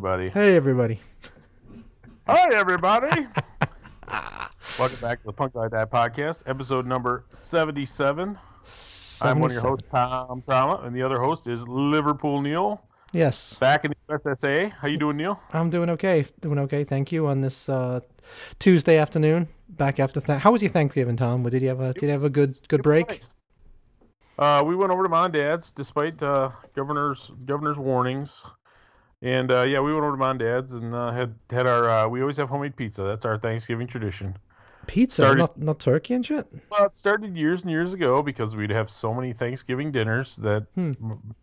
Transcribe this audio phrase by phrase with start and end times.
[0.00, 0.30] everybody.
[0.30, 0.98] Hey, everybody.
[2.26, 3.26] Hi, everybody.
[4.78, 8.38] Welcome back to the Punk Like That podcast, episode number 77.
[9.20, 12.82] I'm one of your hosts, Tom Tama, and the other host is Liverpool Neil.
[13.12, 14.70] Yes, Back in the USSA.
[14.72, 15.38] How you doing, Neil?
[15.52, 16.24] I'm doing okay.
[16.40, 16.82] Doing okay.
[16.82, 18.00] Thank you on this uh,
[18.58, 19.48] Tuesday afternoon.
[19.68, 21.42] Back after th- how was your Thanksgiving, Tom?
[21.42, 23.06] Did you have a Did you have a good good break?
[23.10, 23.42] nice.
[24.38, 28.42] Uh, we went over to mom and dad's despite uh, governor's governor's warnings,
[29.22, 31.88] and uh, yeah, we went over to mom and dad's and uh, had had our.
[31.90, 33.02] Uh, we always have homemade pizza.
[33.02, 34.36] That's our Thanksgiving tradition.
[34.86, 36.46] Pizza, Started- not not turkey and shit.
[36.70, 40.66] Well, it started years and years ago because we'd have so many Thanksgiving dinners that
[40.74, 40.92] Hmm.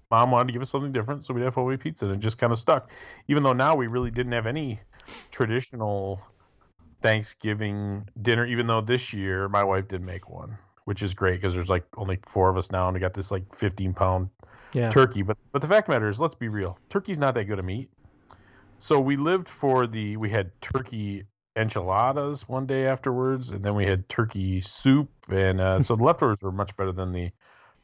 [0.09, 2.37] mom wanted to give us something different, so we'd have homemade pizza, and it just
[2.39, 2.89] kind of stuck.
[3.27, 4.79] Even though now we really didn't have any
[5.31, 6.19] traditional
[7.01, 11.53] Thanksgiving dinner, even though this year my wife did make one, which is great because
[11.53, 14.29] there's like only four of us now, and we got this like 15 pound
[14.73, 14.89] Yeah.
[14.89, 15.21] turkey.
[15.21, 17.59] But but the fact of the matter is, let's be real, turkey's not that good
[17.59, 17.89] a meat.
[18.79, 21.23] So we lived for the we had turkey
[21.55, 26.41] enchiladas one day afterwards, and then we had turkey soup, and uh, so the leftovers
[26.41, 27.31] were much better than the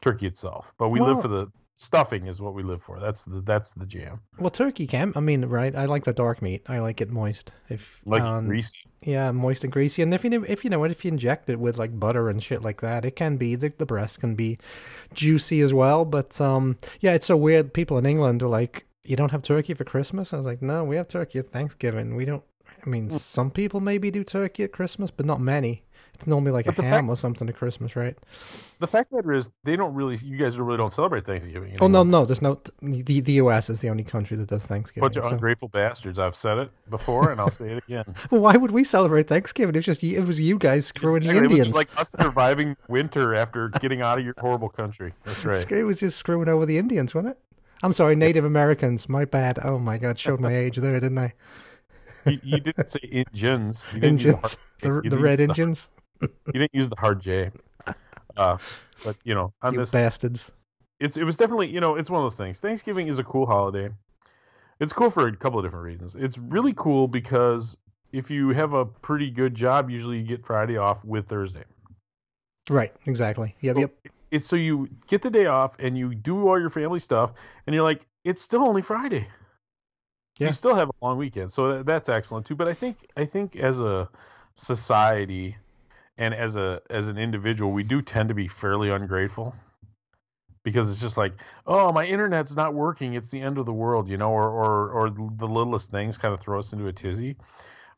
[0.00, 0.72] turkey itself.
[0.78, 3.00] But we Well- live for the stuffing is what we live for.
[3.00, 4.20] That's the that's the jam.
[4.38, 5.12] Well, turkey can.
[5.16, 5.74] I mean, right?
[5.74, 6.62] I like the dark meat.
[6.68, 7.50] I like it moist.
[7.68, 8.78] If Like um, greasy.
[9.04, 10.00] Yeah, moist and greasy.
[10.02, 12.42] And if you if you know what, if you inject it with like butter and
[12.42, 14.58] shit like that, it can be the the breast can be
[15.12, 16.04] juicy as well.
[16.04, 17.74] But um, yeah, it's so weird.
[17.74, 20.84] People in England are like, "You don't have turkey for Christmas?" I was like, "No,
[20.84, 22.16] we have turkey at Thanksgiving.
[22.16, 22.42] We don't."
[22.84, 23.16] I mean, Hmm.
[23.16, 25.84] some people maybe do turkey at Christmas, but not many.
[26.14, 28.16] It's normally like But a the ham fact- or something at Christmas, right?
[28.78, 30.16] The fact that is, they don't really.
[30.16, 31.76] You guys really don't celebrate Thanksgiving.
[31.80, 32.20] Oh no, anymore.
[32.22, 32.60] no, there's no.
[32.82, 33.68] The the U.S.
[33.68, 35.02] is the only country that does Thanksgiving.
[35.02, 36.18] Bunch of so- ungrateful bastards.
[36.20, 38.04] I've said it before, and I'll say it again.
[38.30, 39.74] Well, why would we celebrate Thanksgiving?
[39.74, 41.38] It's just it was you guys screwing the Exactly.
[41.46, 41.74] It was Indians.
[41.74, 45.12] like us surviving winter after getting out of your horrible country.
[45.24, 45.70] That's right.
[45.72, 47.38] It was just screwing over the Indians, wasn't it?
[47.82, 49.08] I'm sorry, Native Americans.
[49.08, 49.58] My bad.
[49.64, 51.32] Oh my God, showed my age there, didn't I?
[52.26, 53.84] you, you didn't say Indians.
[53.92, 55.88] You didn't Indians, the, the hard, you the didn't red the- Indians,
[56.20, 57.50] you didn't use the hard J.
[58.36, 58.58] Uh,
[59.04, 60.50] but you know, on you this, bastards.
[61.00, 62.60] it's it was definitely you know it's one of those things.
[62.60, 63.90] Thanksgiving is a cool holiday.
[64.80, 66.16] It's cool for a couple of different reasons.
[66.16, 67.76] It's really cool because
[68.12, 71.64] if you have a pretty good job, usually you get Friday off with Thursday.
[72.68, 73.54] Right, exactly.
[73.60, 73.92] Yep, yep.
[74.30, 77.32] It's so you get the day off and you do all your family stuff,
[77.66, 79.28] and you're like, it's still only Friday.
[80.36, 80.48] So Yeah.
[80.48, 82.56] you still have a long weekend, so that, that's excellent too.
[82.56, 84.08] But I think I think as a
[84.54, 85.56] society
[86.16, 89.54] and as a as an individual, we do tend to be fairly ungrateful
[90.62, 91.34] because it's just like,
[91.66, 93.14] oh, my internet's not working.
[93.14, 96.32] It's the end of the world, you know, or or or the littlest things kind
[96.32, 97.36] of throw us into a tizzy.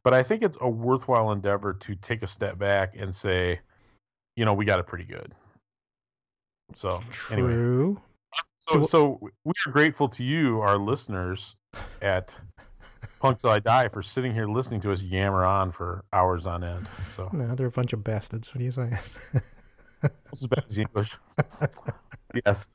[0.02, 3.60] But I think it's a worthwhile endeavor to take a step back and say,
[4.36, 5.34] you know, we got it pretty good.
[6.74, 8.00] So anyway, True.
[8.68, 11.56] so, so we are grateful to you, our listeners,
[12.02, 12.36] at
[13.26, 16.62] Punk Till I Die, for sitting here listening to us yammer on for hours on
[16.62, 16.88] end.
[17.16, 18.54] So No, they're a bunch of bastards.
[18.54, 18.96] What are you saying?
[20.32, 21.10] is bad as English.
[22.46, 22.68] yes,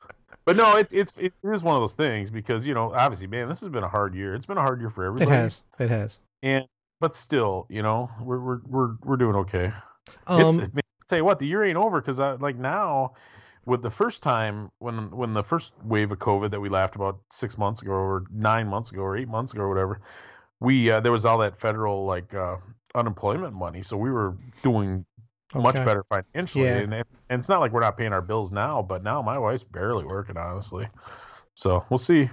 [0.43, 3.47] but no, it's it's it is one of those things because you know, obviously, man,
[3.47, 4.35] this has been a hard year.
[4.35, 5.31] It's been a hard year for everybody.
[5.31, 5.61] It has.
[5.79, 6.17] It has.
[6.43, 6.65] and
[6.99, 9.71] but still, you know, we're we're we're we're doing okay.
[10.07, 13.13] it's, Um, man, I'll tell you what, the year ain't over because I like now.
[13.63, 17.19] With the first time when when the first wave of COVID that we laughed about
[17.29, 20.01] six months ago or nine months ago or eight months ago or whatever,
[20.61, 22.55] we uh, there was all that federal like uh,
[22.95, 25.05] unemployment money, so we were doing
[25.53, 26.65] much better financially.
[26.65, 26.77] Yeah.
[26.77, 29.37] And, it, and it's not like we're not paying our bills now, but now my
[29.37, 30.87] wife's barely working, honestly.
[31.55, 32.29] So we'll see.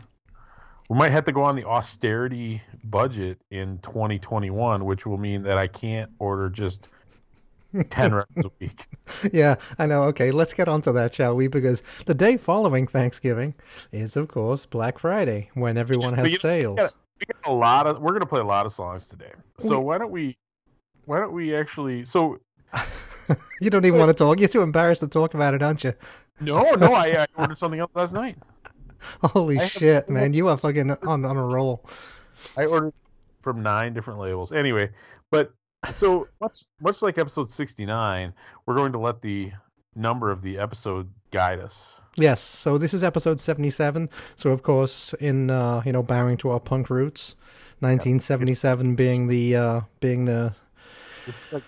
[0.88, 5.58] We might have to go on the austerity budget in 2021, which will mean that
[5.58, 6.88] I can't order just
[7.90, 8.86] 10 records a week.
[9.32, 10.04] Yeah, I know.
[10.04, 11.48] Okay, let's get on to that, shall we?
[11.48, 13.54] Because the day following Thanksgiving
[13.92, 16.76] is, of course, Black Friday, when everyone has you- sales.
[16.78, 18.00] gotta- We got a lot of.
[18.00, 19.32] We're gonna play a lot of songs today.
[19.58, 20.36] So We- why don't we?
[21.06, 22.04] Why don't we actually?
[22.04, 22.38] So
[23.60, 24.38] You don't even want to talk.
[24.40, 25.94] You're too embarrassed to talk about it, aren't you?
[26.40, 28.36] no, no, I, I ordered something else last night.
[29.22, 30.32] Holy I have- shit, man!
[30.32, 31.84] You are fucking on on a roll.
[32.56, 32.92] I ordered
[33.42, 34.52] from nine different labels.
[34.52, 34.90] Anyway,
[35.30, 35.52] but
[35.92, 38.32] so much much like episode sixty nine,
[38.66, 39.52] we're going to let the
[39.94, 41.94] number of the episode guide us.
[42.16, 42.40] Yes.
[42.40, 44.10] So this is episode seventy-seven.
[44.36, 47.36] So of course, in uh, you know, bowing to our punk roots,
[47.80, 50.54] nineteen seventy-seven being the uh, being the
[51.26, 51.62] It's like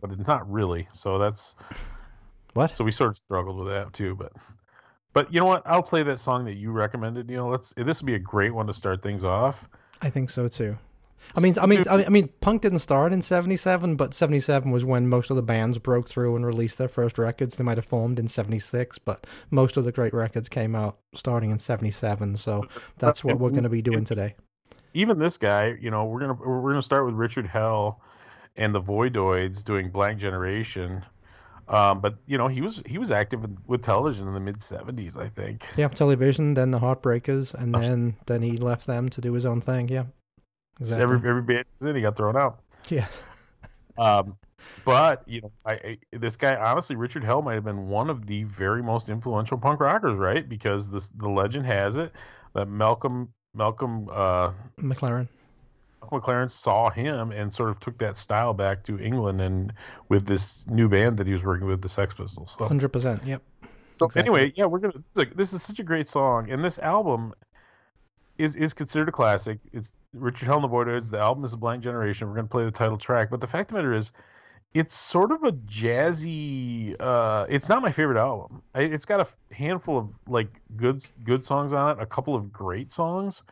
[0.00, 0.88] but it's not really.
[0.92, 1.54] So that's
[2.54, 2.74] what?
[2.74, 4.14] so we sort of struggled with that too.
[4.14, 4.32] But
[5.12, 5.62] but you know what?
[5.66, 7.30] I'll play that song that you recommended.
[7.30, 9.68] You know, let's this would be a great one to start things off.
[10.02, 10.76] I think so too.
[11.34, 15.08] I mean, I mean, I mean- punk didn't start in '77, but '77 was when
[15.08, 17.56] most of the bands broke through and released their first records.
[17.56, 21.50] They might have formed in '76, but most of the great records came out starting
[21.50, 22.36] in '77.
[22.36, 22.64] So
[22.98, 24.34] that's what we're going to be doing today.
[24.94, 28.00] even this guy, you know, we're gonna we're gonna start with Richard Hell
[28.56, 31.04] and the Voidoids doing Blank Generation.
[31.68, 35.16] Um, but you know, he was he was active with television in the mid '70s,
[35.16, 35.64] I think.
[35.76, 39.60] Yeah, television, then the Heartbreakers, and then then he left them to do his own
[39.60, 39.88] thing.
[39.88, 40.04] Yeah,
[40.80, 41.02] exactly.
[41.02, 42.60] every every band in, he got thrown out.
[42.88, 43.06] Yeah.
[43.98, 44.36] um,
[44.84, 48.26] but you know, I, I, this guy honestly, Richard Hell might have been one of
[48.26, 50.48] the very most influential punk rockers, right?
[50.48, 52.12] Because this the legend has it
[52.54, 55.28] that Malcolm Malcolm uh, McLaren
[56.10, 59.72] McLaren saw him and sort of took that style back to England and
[60.08, 62.54] with this new band that he was working with, the Sex Pistols.
[62.58, 62.88] Hundred so.
[62.88, 63.24] percent.
[63.24, 63.42] Yep.
[63.94, 64.20] So exactly.
[64.20, 65.02] anyway, yeah, we're gonna.
[65.34, 67.32] This is such a great song, and this album
[68.38, 69.58] is is considered a classic.
[69.72, 71.10] It's Richard Hell and the Voidoids.
[71.10, 72.28] The album is a blank generation.
[72.28, 74.12] We're gonna play the title track, but the fact of the matter is,
[74.74, 76.96] it's sort of a jazzy.
[76.98, 78.62] Uh, it's not my favorite album.
[78.74, 82.90] It's got a handful of like good good songs on it, a couple of great
[82.90, 83.42] songs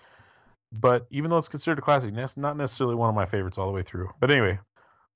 [0.81, 3.67] but even though it's considered a classic, that's not necessarily one of my favorites all
[3.67, 4.11] the way through.
[4.21, 4.59] But anyway,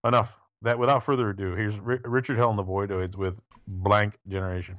[0.05, 0.39] enough.
[0.63, 4.77] That without further ado, here's R- Richard Hell and the Voidoids with Blank Generation.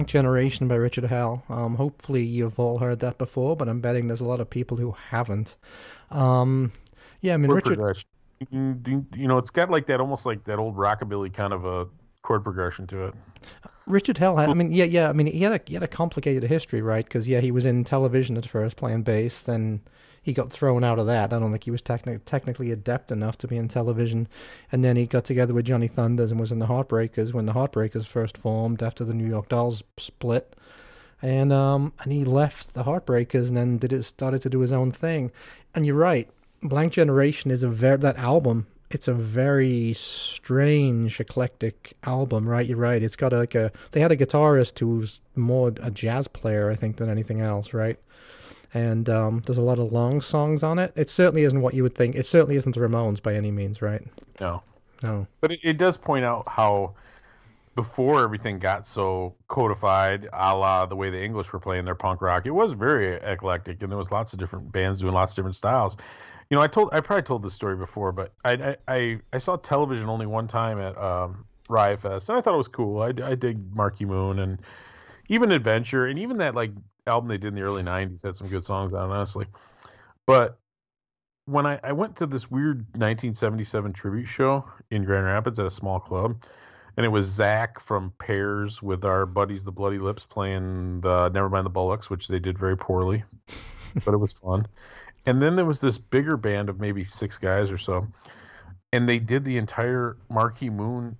[0.00, 1.42] Blank Generation by Richard Hell.
[1.50, 4.78] Um, hopefully, you've all heard that before, but I'm betting there's a lot of people
[4.78, 5.56] who haven't.
[6.10, 6.72] Um,
[7.20, 7.76] yeah, I mean, Richard.
[7.76, 8.08] Progression.
[8.50, 11.86] You know, it's got like that almost like that old rockabilly kind of a
[12.22, 13.14] chord progression to it.
[13.86, 15.10] Richard Hell, I mean, yeah, yeah.
[15.10, 17.04] I mean, he had a he had a complicated history, right?
[17.04, 19.82] Because yeah, he was in television at first playing bass, then
[20.22, 21.32] he got thrown out of that.
[21.32, 24.28] I don't think he was techni- technically adept enough to be in television.
[24.70, 27.54] And then he got together with Johnny Thunders and was in the Heartbreakers when the
[27.54, 30.54] Heartbreakers first formed after the New York Dolls split.
[31.22, 34.72] And um and he left the Heartbreakers and then did it started to do his
[34.72, 35.32] own thing.
[35.74, 36.28] And you're right,
[36.62, 38.66] Blank Generation is a very that album.
[38.90, 42.66] It's a very strange, eclectic album, right?
[42.66, 43.00] You're right.
[43.02, 43.70] It's got like a.
[43.92, 47.98] They had a guitarist who's more a jazz player, I think, than anything else, right?
[48.74, 50.92] And um, there's a lot of long songs on it.
[50.96, 52.16] It certainly isn't what you would think.
[52.16, 54.02] It certainly isn't the Ramones by any means, right?
[54.40, 54.62] No,
[55.02, 55.26] no.
[55.40, 56.94] But it, it does point out how
[57.74, 62.20] before everything got so codified, a la the way the English were playing their punk
[62.20, 65.36] rock, it was very eclectic, and there was lots of different bands doing lots of
[65.36, 65.96] different styles.
[66.50, 69.56] You know, I told I probably told this story before, but I I I, saw
[69.56, 73.02] television only one time at um, Riot Fest, and I thought it was cool.
[73.02, 74.60] I, I dig Marquee Moon and
[75.28, 76.72] even Adventure, and even that like
[77.06, 79.46] album they did in the early '90s had some good songs on, honestly.
[80.26, 80.58] But
[81.46, 85.70] when I, I went to this weird 1977 tribute show in Grand Rapids at a
[85.70, 86.42] small club,
[86.96, 91.64] and it was Zach from Pears with our buddies the Bloody Lips playing the Nevermind
[91.64, 93.24] the Bollocks, which they did very poorly,
[94.04, 94.66] but it was fun.
[95.26, 98.06] And then there was this bigger band of maybe six guys or so,
[98.92, 101.16] and they did the entire Marquee Moon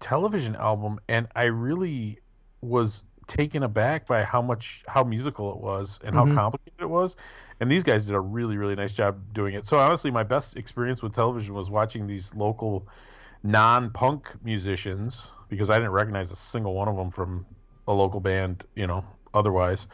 [0.00, 2.18] television album, and I really
[2.60, 6.34] was taken aback by how much how musical it was and how mm-hmm.
[6.34, 7.16] complicated it was.
[7.60, 9.66] And these guys did a really really nice job doing it.
[9.66, 12.88] So honestly my best experience with television was watching these local
[13.42, 17.46] non-punk musicians because i didn't recognize a single one of them from
[17.86, 19.86] a local band you know otherwise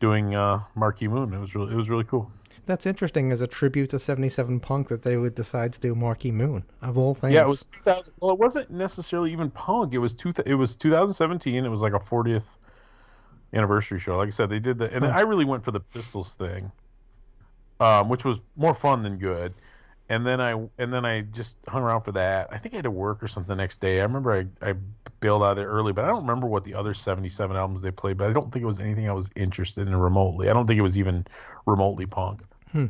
[0.00, 1.32] doing uh marquee moon.
[1.32, 2.30] It was really it was really cool.
[2.64, 6.32] That's interesting as a tribute to 77 punk that they would decide to do marquee
[6.32, 7.34] moon of all things.
[7.34, 9.94] Yeah it was 2000 well it wasn't necessarily even punk.
[9.94, 12.56] It was two it was 2017 it was like a 40th
[13.52, 16.34] anniversary show like i said they did that and i really went for the pistols
[16.34, 16.70] thing
[17.82, 19.54] um, which was more fun than good.
[20.08, 22.48] And then I and then I just hung around for that.
[22.52, 24.00] I think I had to work or something the next day.
[24.00, 24.74] I remember I, I
[25.20, 27.90] bailed out of there early, but I don't remember what the other 77 albums they
[27.90, 28.18] played.
[28.18, 30.50] But I don't think it was anything I was interested in remotely.
[30.50, 31.26] I don't think it was even
[31.66, 32.42] remotely punk.
[32.70, 32.86] Hmm.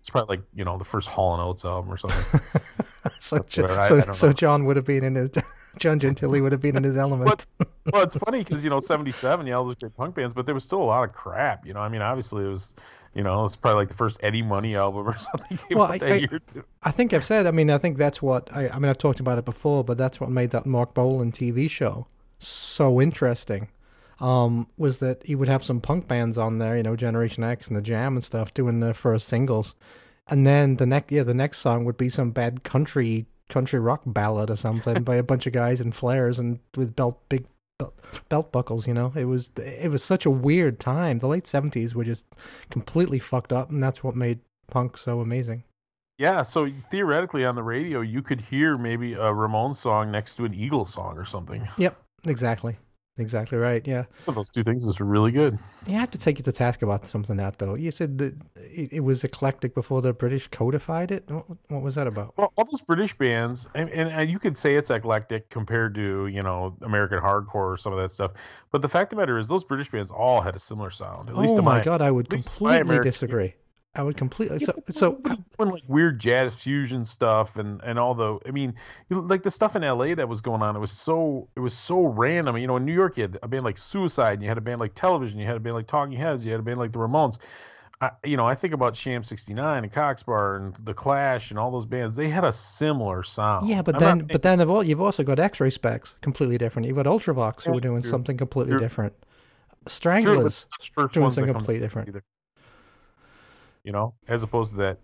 [0.00, 2.40] It's probably like you know the first Hall and Oates album or something.
[3.20, 5.30] so, so, I, so John would have been in his
[5.78, 7.46] John Gentile would have been in his element.
[7.92, 10.54] well, it's funny because you know '77, yeah, all those great punk bands, but there
[10.54, 11.66] was still a lot of crap.
[11.66, 12.74] You know, I mean, obviously it was
[13.14, 16.62] you know, it's probably like the first Eddie Money album or something well, I, too.
[16.82, 17.46] I think I've said.
[17.46, 18.68] I mean, I think that's what I.
[18.68, 21.68] I mean, I've talked about it before, but that's what made that Marc Bolan TV
[21.68, 22.06] show
[22.38, 23.68] so interesting.
[24.20, 27.68] Um, was that he would have some punk bands on there, you know, Generation X
[27.68, 29.76] and the Jam and stuff, doing the first singles,
[30.26, 34.02] and then the next, yeah, the next song would be some bad country country rock
[34.06, 37.46] ballad or something by a bunch of guys in flares and with belt big
[38.28, 38.86] belt buckles.
[38.86, 41.18] You know, it was it was such a weird time.
[41.18, 42.24] The late seventies were just
[42.70, 45.64] completely fucked up, and that's what made punk so amazing.
[46.18, 50.44] Yeah, so theoretically on the radio, you could hear maybe a Ramones song next to
[50.44, 51.66] an Eagles song or something.
[51.78, 52.76] Yep, exactly.
[53.18, 53.86] Exactly right.
[53.86, 54.04] Yeah.
[54.26, 55.58] Well, those two things is really good.
[55.86, 57.74] You have to take you to task about something that though.
[57.74, 61.28] You said that it, it was eclectic before the British codified it.
[61.28, 62.34] What, what was that about?
[62.36, 66.28] Well, all those British bands, and, and, and, you could say it's eclectic compared to
[66.28, 68.32] you know American hardcore or some of that stuff.
[68.70, 71.28] But the fact of the matter is, those British bands all had a similar sound.
[71.28, 73.54] At oh least my, my god, I would completely disagree.
[73.98, 74.60] I would completely.
[74.60, 75.20] So, so
[75.56, 78.38] when like weird jazz fusion stuff and and all the.
[78.46, 78.74] I mean,
[79.10, 80.14] like the stuff in L.A.
[80.14, 80.76] that was going on.
[80.76, 82.56] It was so it was so random.
[82.58, 84.60] You know, in New York, you had a band like Suicide, and you had a
[84.60, 86.92] band like Television, you had a band like Talking Heads, you had a band like
[86.92, 87.38] the Ramones.
[88.00, 91.58] I, you know, I think about Sham '69 and Cock Sparrer and the Clash and
[91.58, 92.14] all those bands.
[92.14, 93.68] They had a similar sound.
[93.68, 96.86] Yeah, but I'm then, but then you've also got X-Ray Spex, completely different.
[96.86, 98.10] You've got Ultravox, who were doing true.
[98.12, 98.80] something completely true.
[98.80, 99.12] different.
[99.88, 102.10] Stranglers true, doing something completely different.
[102.10, 102.22] Either
[103.84, 104.98] you know, as opposed to that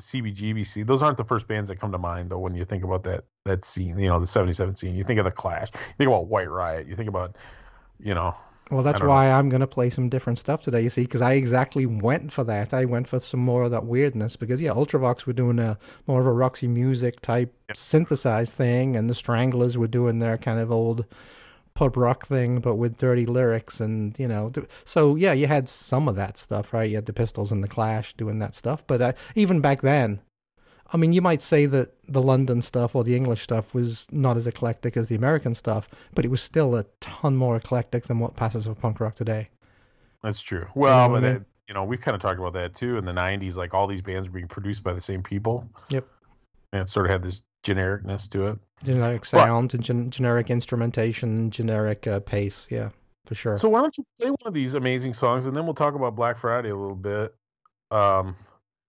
[0.00, 0.86] CBGBC.
[0.86, 3.24] Those aren't the first bands that come to mind though when you think about that
[3.44, 4.94] that scene, you know, the 77 scene.
[4.94, 7.36] You think of the Clash, you think about White Riot, you think about,
[8.00, 8.34] you know.
[8.70, 9.32] Well, that's why know.
[9.32, 12.44] I'm going to play some different stuff today, you see, because I exactly went for
[12.44, 12.72] that.
[12.72, 16.20] I went for some more of that weirdness because, yeah, Ultravox were doing a more
[16.20, 17.76] of a Roxy music type yep.
[17.76, 21.04] synthesized thing, and the Stranglers were doing their kind of old
[21.74, 24.52] pub rock thing, but with dirty lyrics, and you know,
[24.84, 26.88] so yeah, you had some of that stuff, right?
[26.88, 30.20] You had the Pistols and the Clash doing that stuff, but uh, even back then,
[30.92, 34.36] I mean, you might say that the London stuff or the English stuff was not
[34.36, 38.20] as eclectic as the American stuff, but it was still a ton more eclectic than
[38.20, 39.48] what passes for punk rock today.
[40.22, 40.66] That's true.
[40.74, 41.44] Well, you know mean?
[41.68, 43.56] you know, we've kind of talked about that too in the '90s.
[43.56, 45.68] Like all these bands were being produced by the same people.
[45.88, 46.06] Yep.
[46.72, 48.58] And it sort of had this genericness to it.
[48.84, 52.66] Generic sound but, and gen- generic instrumentation, generic uh, pace.
[52.70, 52.90] Yeah,
[53.26, 53.56] for sure.
[53.56, 56.14] So why don't you play one of these amazing songs, and then we'll talk about
[56.14, 57.34] Black Friday a little bit.
[57.90, 58.36] Um,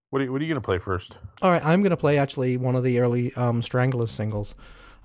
[0.09, 1.17] what are you, what are you going to play first?
[1.41, 4.55] All right, I'm going to play actually one of the early um, Stranglers singles.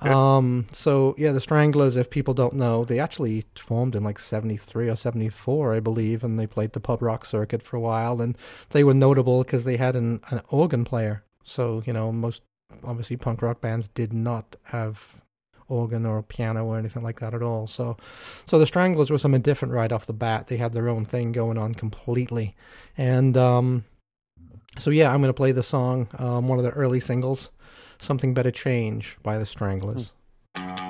[0.02, 0.12] Okay.
[0.12, 4.88] Um, so yeah, the Stranglers, if people don't know, they actually formed in like 73
[4.88, 8.36] or 74, I believe, and they played the pub rock circuit for a while, and
[8.70, 11.22] they were notable because they had an, an organ player.
[11.44, 12.42] So, you know, most
[12.84, 15.16] obviously punk rock bands did not have
[15.68, 17.66] organ or piano or anything like that at all.
[17.66, 17.96] So,
[18.44, 20.48] so the Stranglers were something different right off the bat.
[20.48, 22.54] They had their own thing going on completely,
[22.98, 23.84] and um,
[24.78, 27.50] so yeah, I'm going to play the song, um, one of the early singles,
[27.98, 30.12] "Something Better Change" by the Stranglers.
[30.56, 30.89] Hmm.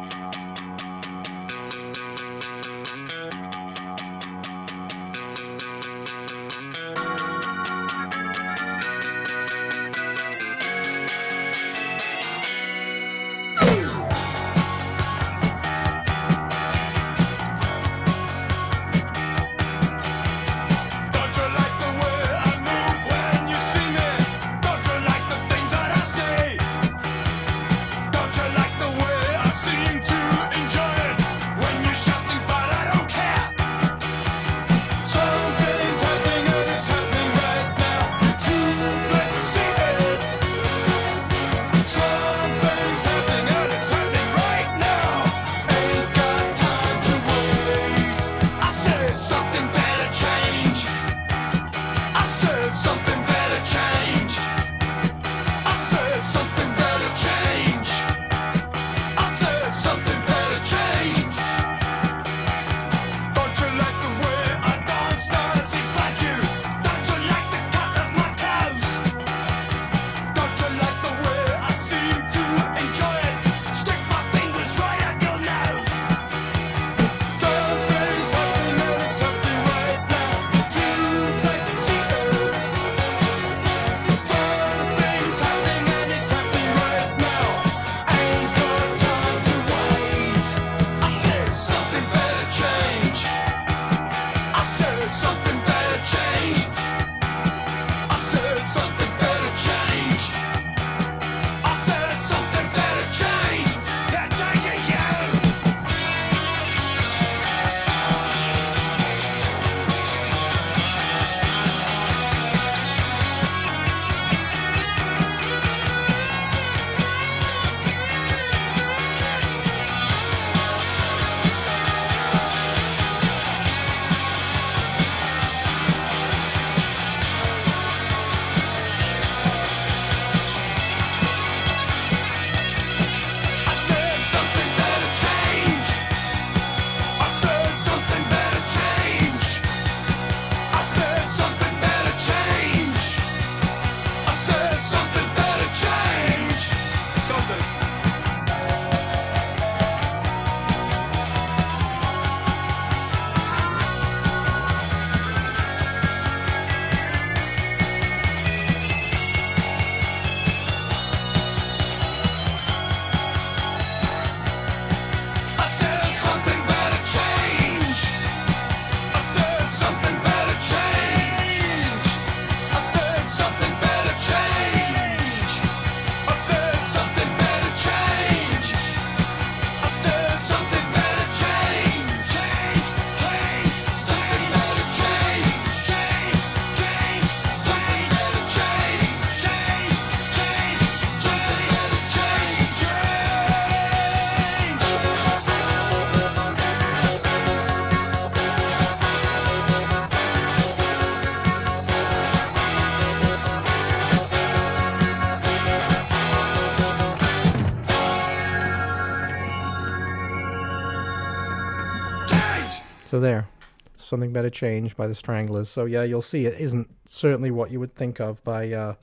[214.11, 215.71] Something better changed by the Stranglers.
[215.71, 218.95] So yeah, you'll see it isn't certainly what you would think of by uh,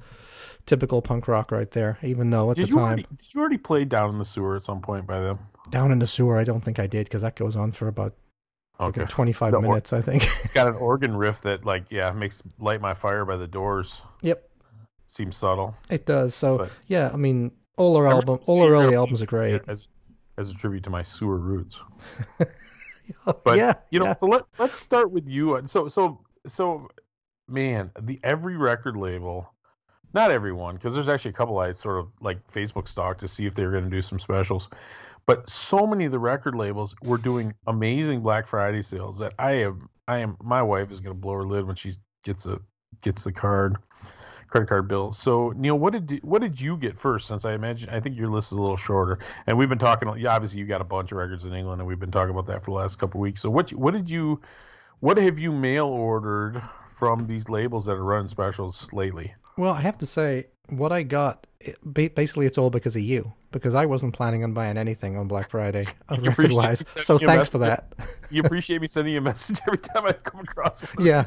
[0.68, 1.98] typical punk rock right there.
[2.04, 4.56] Even though at Did the time, already did you already play down in the sewer
[4.56, 5.40] at some point by them?
[5.70, 8.14] down in the sewer, I don't think I did because that goes on for about
[8.80, 9.04] Okay.
[9.10, 10.24] 25 The or- minutes, I think.
[10.44, 14.02] It's got an organ riff that like yeah makes light my fire by the doors.
[14.22, 14.50] yep,
[15.08, 15.76] Seems subtle.
[15.90, 16.36] it does.
[16.36, 19.62] So But- yeah, I mean, all our album, all our early albums are great.
[19.68, 19.88] As
[20.38, 21.82] as a tribute to my sewer roots.
[23.28, 24.16] Oh, but yeah, you know, yeah.
[24.16, 25.62] so let let's start with you.
[25.66, 26.90] So so so,
[27.48, 29.54] man, the every record label,
[30.14, 33.46] not everyone, because there's actually a couple I sort of like Facebook stalked to see
[33.46, 34.70] if they were going to do some specials,
[35.26, 39.52] but so many of the record labels were doing amazing Black Friday sales that I
[39.54, 41.94] am I am my wife is going to blow her lid when she
[42.24, 42.60] gets a
[43.02, 43.78] gets the card
[44.48, 45.14] credit card bill.
[45.14, 47.28] So Neil, what did what did you get first?
[47.28, 50.08] Since I imagine I think your list is a little shorter, and we've been talking.
[50.08, 52.64] Obviously you got a bunch of records in England, and we've been talking about that
[52.64, 53.42] for the last couple weeks.
[53.42, 54.42] So what what did you
[55.00, 59.34] what have you mail ordered from these labels that are running specials lately?
[59.58, 61.48] Well, I have to say, what I got,
[61.94, 63.34] basically, it's all because of you.
[63.52, 66.84] Because I wasn't planning on buying anything on Black Friday, record wise.
[66.88, 67.94] So thanks for that.
[68.30, 70.92] You appreciate me sending you a message every time I come across one.
[70.98, 71.24] of Yeah.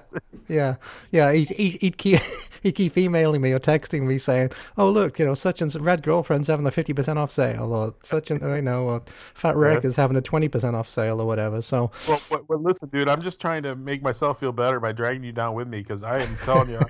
[0.49, 0.77] Yeah,
[1.13, 1.33] yeah.
[1.33, 2.21] He'd, he'd, he'd, keep,
[2.63, 5.83] he'd keep emailing me or texting me saying, "Oh, look, you know, such and such
[5.83, 9.03] Rad Girlfriend's having a fifty percent off sale, or such and you know, or
[9.35, 9.59] Fat uh-huh.
[9.59, 12.89] Wreck is having a twenty percent off sale, or whatever." So Well, well, well, listen,
[12.89, 15.79] dude, I'm just trying to make myself feel better by dragging you down with me
[15.79, 16.81] because I am telling you,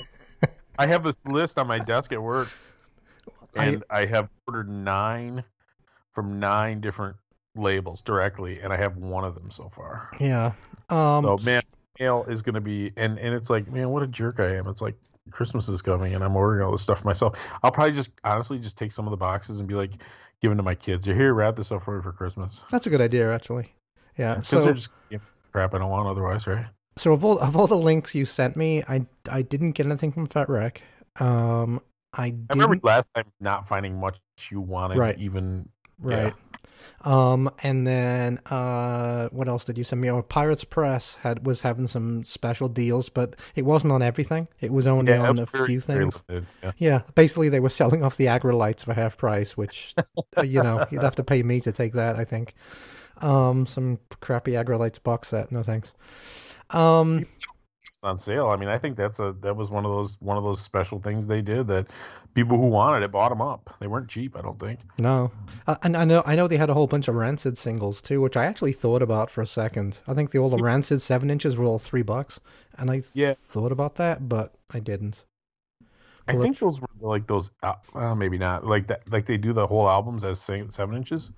[0.79, 2.49] I have this list on my desk at work,
[3.55, 5.45] and I, have ordered nine
[6.13, 7.17] from nine different
[7.55, 10.11] labels directly, and I have one of them so far.
[10.21, 10.53] yeah,
[10.89, 11.63] um, So man,
[11.99, 14.67] mail is going to be, and and it's like, man, what a jerk I am.
[14.67, 14.97] It's like
[15.31, 17.39] Christmas is coming, and I'm ordering all this stuff myself.
[17.63, 19.93] I'll probably just honestly just take some of the boxes and be like,
[20.41, 21.07] give them to my kids.
[21.07, 22.63] You're here, wrap this up for me for Christmas.
[22.71, 23.73] that's a good idea, actually.
[24.17, 24.35] Yeah.
[24.35, 24.91] Because So they're just
[25.53, 26.67] crap I don't want otherwise, right?
[26.97, 30.13] So of all of all the links you sent me, I I didn't get anything
[30.13, 30.83] from Fat Wreck.
[31.19, 31.81] Um,
[32.13, 34.19] I I remember last time not finding much
[34.51, 35.19] you wanted, Right.
[35.19, 35.69] even
[35.99, 36.35] right.
[37.03, 40.11] Um, and then uh, what else did you send me?
[40.11, 44.49] Oh, Pirates Press had was having some special deals, but it wasn't on everything.
[44.61, 46.23] It was only yeah, on a very- few things.
[46.29, 46.73] limited, yeah.
[46.79, 49.95] Yeah, basically they were selling off the Aggrolites for half price, which
[50.37, 52.17] uh, you know you'd have to pay me to take that.
[52.17, 52.55] I think.
[53.19, 55.53] Um, some crappy Aggrolites box set.
[55.53, 55.93] No thanks.
[56.71, 57.27] Um,
[58.03, 58.49] On sale.
[58.49, 60.99] I mean, I think that's a that was one of those one of those special
[61.01, 61.89] things they did that
[62.35, 63.75] people who wanted it bought them up.
[63.79, 64.81] They weren't cheap, I don't think.
[64.99, 65.31] No,
[65.67, 68.23] uh, and I know I know they had a whole bunch of Rancid singles too,
[68.23, 69.99] which I actually thought about for a second.
[70.07, 72.41] I think the all the Rancid seven inches were all three bucks,
[72.79, 73.35] and I Yeah.
[73.35, 75.25] thought about that, but I didn't.
[76.27, 77.51] I think those were like those.
[77.63, 78.67] Uh, well, maybe not.
[78.67, 79.11] Like that.
[79.11, 81.33] Like they do the whole albums as seven inches.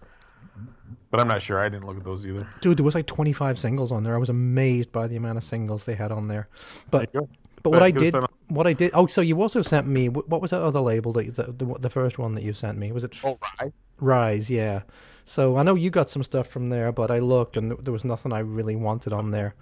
[1.10, 1.58] But I'm not sure.
[1.58, 2.48] I didn't look at those either.
[2.60, 4.14] Dude, there was like twenty five singles on there.
[4.14, 6.48] I was amazed by the amount of singles they had on there.
[6.90, 7.22] But There
[7.62, 8.90] but what I did, spent what I did.
[8.94, 11.90] Oh, so you also sent me what was that other label that the the, the
[11.90, 12.92] first one that you sent me?
[12.92, 13.80] Was it Oh, Rise.
[14.00, 14.50] Rise?
[14.50, 14.82] Yeah.
[15.24, 18.04] So I know you got some stuff from there, but I looked and there was
[18.04, 19.54] nothing I really wanted on there.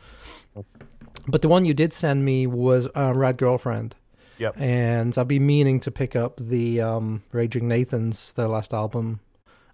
[1.27, 3.95] But the one you did send me was uh, Rad Girlfriend.
[4.39, 4.59] Yep.
[4.59, 9.21] And I've be meaning to pick up the um, Raging Nathans, their last album,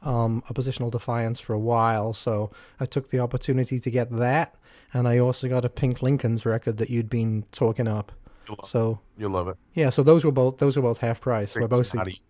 [0.02, 2.12] um, Oppositional Defiance, for a while.
[2.12, 4.54] So I took the opportunity to get that.
[4.94, 8.12] And I also got a Pink Lincolns record that you'd been talking up.
[8.48, 9.56] You'll love, So you'll love it.
[9.74, 11.52] yeah, so those were both those were both half price.
[11.52, 12.22] So basically, snotty-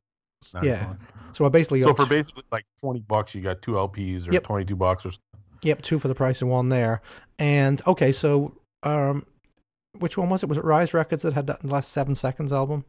[0.42, 0.86] snotty yeah.
[0.86, 0.98] fun.
[1.32, 4.44] so I basically So for basically like twenty bucks, you got two LPs or Yep.
[4.44, 5.18] twenty two bucks or s-
[5.62, 7.02] Yep, two for the price of one there.
[7.38, 9.26] And okay, so um,
[9.98, 10.48] which one was it?
[10.48, 12.84] Was it Rise Records that had that last seven seconds album?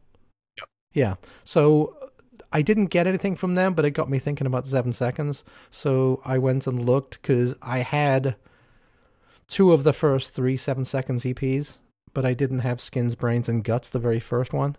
[0.58, 0.68] Yep.
[0.94, 1.14] Yeah.
[1.44, 2.07] So
[2.52, 5.44] I didn't get anything from them, but it got me thinking about seven seconds.
[5.70, 8.36] So I went and looked because I had
[9.48, 11.78] two of the first three seven seconds EPs,
[12.14, 14.76] but I didn't have Skins, Brains, and Guts, the very first one.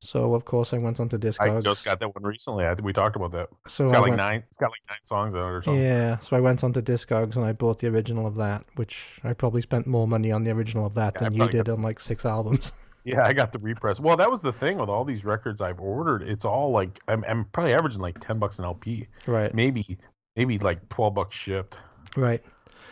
[0.00, 1.56] So of course I went onto Discogs.
[1.56, 2.64] I just got that one recently.
[2.64, 3.48] I we talked about that.
[3.66, 4.44] so It's I got like went, nine.
[4.48, 5.82] It's got like nine songs on it or something.
[5.82, 9.32] Yeah, so I went onto Discogs and I bought the original of that, which I
[9.32, 11.98] probably spent more money on the original of that Yeah, than you did on like
[12.00, 12.72] six albums.
[13.04, 14.00] Yeah, I got the repress.
[14.00, 16.22] Well, that was the thing with all these records I've ordered.
[16.22, 19.98] It's all like I'm, I'm probably averaging like ten bucks an LP, right, maybe
[20.36, 21.78] maybe like twelve bucks shipped.
[22.16, 22.42] right.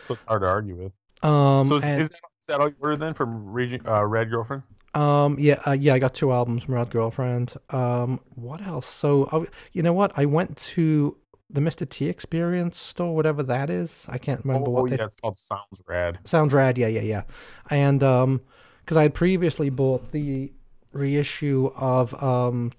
[0.07, 0.91] So it's hard to argue with.
[1.23, 4.05] Um, So is, and- is, that, is that all you ordered then from Raging, uh,
[4.05, 4.63] Rad Girlfriend?
[4.93, 5.93] um, yeah, uh, yeah.
[5.93, 7.53] I got two albums from Rad Girlfriend.
[7.69, 8.87] Um, what else?
[8.87, 10.11] So, I, you know what?
[10.15, 11.17] I went to
[11.49, 11.87] the Mr.
[11.87, 14.05] T Experience store, whatever that is.
[14.09, 16.19] I can't remember oh, what yeah, they it's called Sounds Rad.
[16.23, 17.23] Sounds rad, yeah, yeah, yeah.
[17.69, 18.41] And um,
[18.87, 20.49] because I had previously bought the
[20.93, 22.71] reissue of um,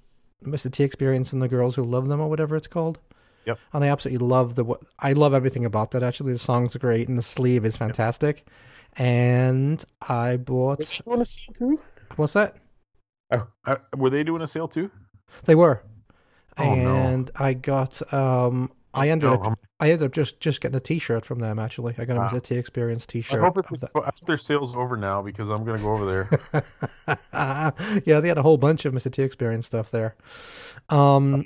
[0.42, 0.72] Mr.
[0.72, 2.98] T Experience and the Girls Who Love Them or whatever it's called.
[3.44, 3.58] Yep.
[3.74, 4.64] And I absolutely love the.
[4.98, 6.02] I love everything about that.
[6.02, 8.46] Actually, the songs are great and the sleeve is fantastic.
[8.96, 10.78] and I bought.
[10.78, 11.80] Was she doing a sale too?
[12.16, 12.56] What's that?
[13.30, 14.90] Uh, uh, were they doing a sale too?
[15.44, 15.82] They were,
[16.56, 16.94] Oh, no.
[16.96, 18.00] and I got.
[18.14, 19.44] Um, I ended No, up.
[19.44, 21.58] I'm- ended up just just getting a T-shirt from them.
[21.58, 22.28] Actually, I got a Wow.
[22.30, 22.42] Mr.
[22.42, 23.40] T Experience I T-shirt.
[23.40, 26.62] I hope it's, I hope their sales over now because I'm gonna go over there.
[28.04, 29.10] yeah, they had a whole bunch of Mr.
[29.12, 30.14] T Experience stuff there.
[30.90, 31.44] Um,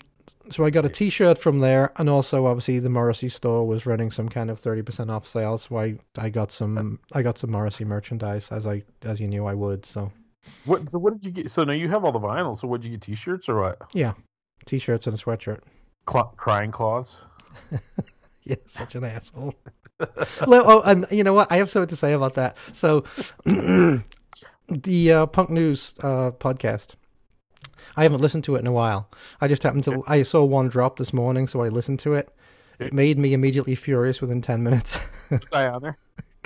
[0.50, 4.10] so I got a T-shirt from there, and also obviously the Morrissey store was running
[4.10, 5.58] some kind of thirty percent off sale.
[5.58, 9.46] So I I got some I got some Morrissey merchandise as I as you knew
[9.46, 9.84] I would.
[9.84, 10.10] So
[10.64, 10.90] what?
[10.90, 11.50] So what did you get?
[11.50, 12.56] So now you have all the vinyl.
[12.56, 13.02] So what did you get?
[13.02, 13.78] T-shirts or what?
[13.92, 14.14] yeah,
[14.66, 15.60] T-shirts and a sweatshirt.
[16.10, 17.20] Cl- crying claws.
[18.44, 19.54] Yeah, such an asshole.
[20.48, 21.52] Oh, and you know what?
[21.52, 22.56] I have something to say about that.
[22.72, 23.04] So,
[24.68, 26.94] the uh, Punk News uh, podcast.
[27.96, 29.08] I haven't listened to it in a while.
[29.40, 30.02] I just happened to.
[30.08, 32.34] I saw one drop this morning, so I listened to it.
[32.80, 34.98] It made me immediately furious within ten minutes.
[35.30, 35.98] Was I on there?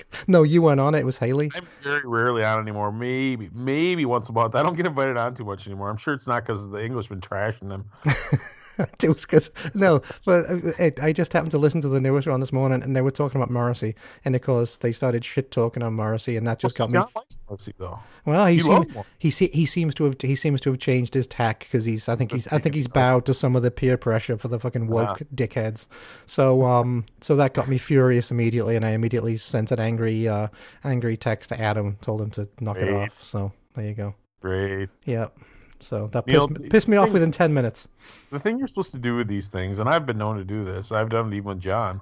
[0.29, 1.01] no, you weren't on it.
[1.01, 1.51] It was Haley.
[1.55, 2.92] I'm very rarely on anymore.
[2.92, 4.55] Maybe, maybe once a month.
[4.55, 5.88] I don't get invited on too much anymore.
[5.88, 7.87] I'm sure it's not because the English been trashing them.
[9.03, 12.29] it was because no, but uh, it, I just happened to listen to the newest
[12.29, 15.51] one this morning, and they were talking about Morrissey, and of course they started shit
[15.51, 17.12] talking on Morrissey, and that just Well, got me.
[17.15, 17.99] Likes Morrissey though.
[18.25, 18.87] Well, he He seems
[19.19, 22.09] he se- he seems to have he seems to have changed his tack because he's
[22.09, 24.59] I think he's I think he's bowed to some of the peer pressure for the
[24.59, 25.87] fucking woke dickheads.
[26.27, 30.49] So um so that got me furious immediately, and I immediately sent an angry uh
[30.85, 33.17] angry text to Adam, told him to knock it off.
[33.17, 34.15] So there you go.
[34.41, 34.89] Great.
[35.05, 35.29] Yeah.
[35.81, 37.89] So that pissed, me- pissed me off thing- within ten minutes.
[38.31, 40.65] The thing you're supposed to do with these things, and I've been known to do
[40.65, 40.93] this.
[40.93, 42.01] I've done it even with John.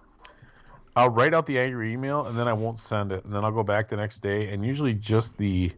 [0.97, 3.53] I'll write out the angry email and then I won't send it, and then I'll
[3.53, 5.73] go back the next day, and usually just the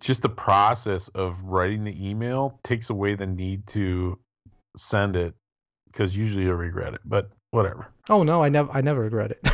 [0.00, 4.18] just the process of writing the email takes away the need to
[4.76, 5.34] send it
[5.86, 7.00] because usually you'll regret it.
[7.04, 7.88] But whatever.
[8.08, 9.42] Oh no, I never I never regret it.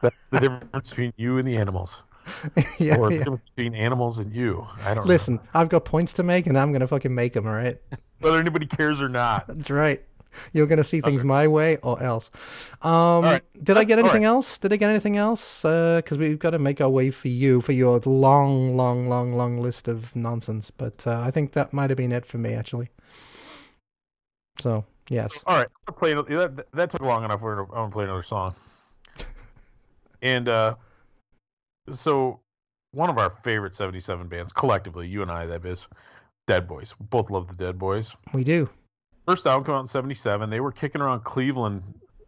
[0.00, 2.02] That's the difference between you and the animals,
[2.78, 3.24] yeah, or yeah.
[3.24, 4.66] between animals and you.
[4.84, 7.46] I don't Listen, I've got points to make, and I'm gonna fucking make them.
[7.46, 7.78] All right.
[8.20, 9.46] whether anybody cares or not.
[9.48, 10.02] That's right.
[10.52, 12.30] You're going to see things my way or else.
[12.82, 13.42] Um, right.
[13.64, 14.28] Did I get anything right.
[14.28, 14.58] else?
[14.58, 15.62] Did I get anything else?
[15.62, 19.58] Because we've got to make our way for you for your long, long, long, long
[19.58, 20.70] list of nonsense.
[20.70, 22.90] But uh, I think that might have been it for me, actually.
[24.60, 26.66] So yes, All right, play that.
[26.72, 27.40] That took long enough.
[27.40, 28.54] We're gonna, I'm gonna play another song.
[30.20, 30.74] And uh,
[31.92, 32.40] so
[32.92, 35.86] one of our favorite '77 bands, collectively, you and I, that is,
[36.46, 36.94] Dead Boys.
[36.98, 38.14] We both love the Dead Boys.
[38.32, 38.68] we do.
[39.26, 40.48] First album came out in '77.
[40.48, 41.82] They were kicking around Cleveland,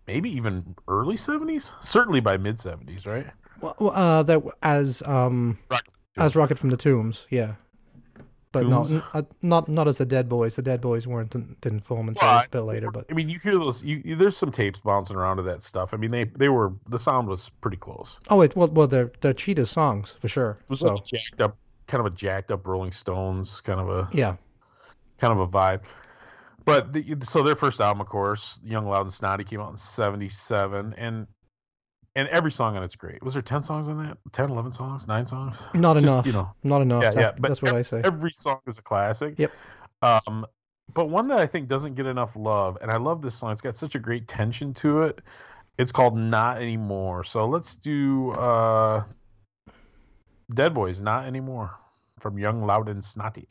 [0.07, 3.27] maybe even early '70s, certainly by mid '70s, right?
[3.61, 7.55] Well, uh, that as um Rock- as Rocket from the Tombs, yeah.
[8.53, 9.03] But not Tombs?
[9.15, 10.57] uh, not not as the Dead Boys.
[10.57, 12.91] The Dead Boys weren't didn't form until Well, a bit later.
[12.91, 13.83] But I mean, you hear those.
[13.85, 15.95] You, there's some tapes bouncing around of that stuff.
[15.95, 18.19] I mean, they they were the sound was pretty close.
[18.29, 20.59] oh wait, well well they're they're Cheetah songs for sure.
[20.63, 23.79] It was So like a jacked up, kind of a jacked up Rolling Stones kind
[23.79, 24.35] of a yeah,
[25.19, 25.83] kind of a vibe.
[26.65, 29.77] But the, so their first album, of course, Young, Loud, and Snotty, came out in
[29.77, 31.27] '77, and
[32.17, 33.23] and every song on it's great.
[33.23, 34.19] Was there ten songs on that?
[34.33, 35.63] 10, 11 songs, nine songs?
[35.75, 36.27] not Just, enough.
[36.27, 37.03] You know, Not enough.
[37.03, 37.33] yeah, That- yeah.
[37.39, 38.01] But that's what ev- I say.
[38.05, 39.35] Every song is a classic.
[39.39, 39.53] Yep.
[40.03, 40.47] Um,
[40.93, 43.53] but one that I think doesn't get enough love, and I love this song.
[43.53, 45.21] It's got such a great tension to it.
[45.79, 49.05] It's called "Not Anymore." So let's do uh,
[50.53, 51.71] Dead Boys, "Not Anymore"
[52.19, 53.47] from Young, Loud, and Snotty.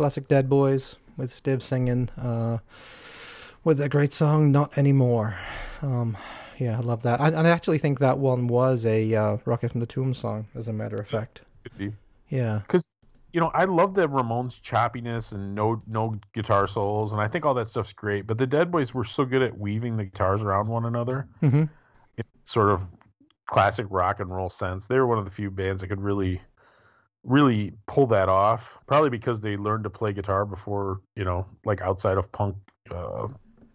[0.00, 2.56] Classic Dead Boys with Steve singing uh,
[3.64, 5.36] with a great song, "Not Anymore."
[5.82, 6.16] Um,
[6.56, 7.20] yeah, I love that.
[7.20, 10.46] I, and I actually think that one was a uh, "Rocket from the Tomb" song,
[10.54, 11.42] as a matter of fact.
[12.30, 12.88] Yeah, because
[13.34, 17.44] you know I love the Ramones choppiness and no no guitar solos, and I think
[17.44, 18.26] all that stuff's great.
[18.26, 21.64] But the Dead Boys were so good at weaving the guitars around one another, hmm
[22.16, 22.88] in sort of
[23.44, 24.86] classic rock and roll sense.
[24.86, 26.40] They were one of the few bands that could really
[27.24, 28.78] really pull that off.
[28.86, 32.56] Probably because they learned to play guitar before you know, like outside of punk
[32.90, 33.28] uh,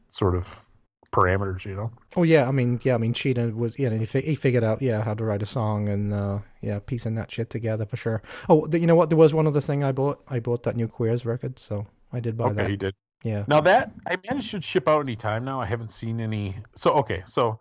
[0.10, 0.72] sort of
[1.12, 1.66] parameters.
[1.66, 1.92] You know.
[2.16, 4.82] Oh yeah, I mean, yeah, I mean, Cheetah was, yeah, he, fi- he figured out,
[4.82, 8.22] yeah, how to write a song and, uh, yeah, piecing that shit together for sure.
[8.50, 9.10] Oh, th- you know what?
[9.10, 10.24] There was one other thing I bought.
[10.28, 12.70] I bought that new Queers record, so I did buy okay, that.
[12.70, 12.94] he did.
[13.24, 13.44] Yeah.
[13.48, 15.60] Now that I managed to ship out any time now.
[15.60, 16.56] I haven't seen any.
[16.76, 17.60] So okay, so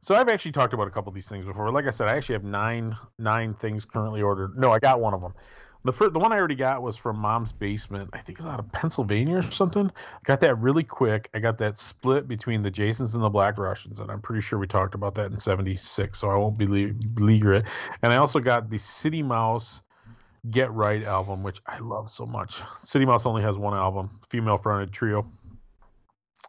[0.00, 1.70] so I've actually talked about a couple of these things before.
[1.70, 4.58] Like I said, I actually have nine nine things currently ordered.
[4.58, 5.34] No, I got one of them.
[5.82, 8.10] The first, the one I already got was from Mom's Basement.
[8.12, 9.86] I think it's out of Pennsylvania or something.
[9.86, 11.30] I got that really quick.
[11.32, 14.58] I got that split between the Jasons and the Black Russians, and I'm pretty sure
[14.58, 17.64] we talked about that in '76, so I won't bele- beleaguer it.
[18.02, 19.80] And I also got the City Mouse
[20.50, 22.60] Get Right album, which I love so much.
[22.82, 25.24] City Mouse only has one album, female fronted trio.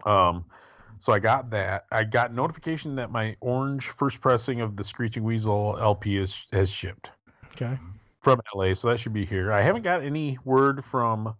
[0.06, 0.44] Um,
[1.02, 1.86] so I got that.
[1.92, 6.70] I got notification that my orange first pressing of the Screeching Weasel LP is has
[6.70, 7.10] shipped
[7.54, 7.76] Okay.
[8.20, 9.52] from LA, so that should be here.
[9.52, 11.36] I haven't got any word from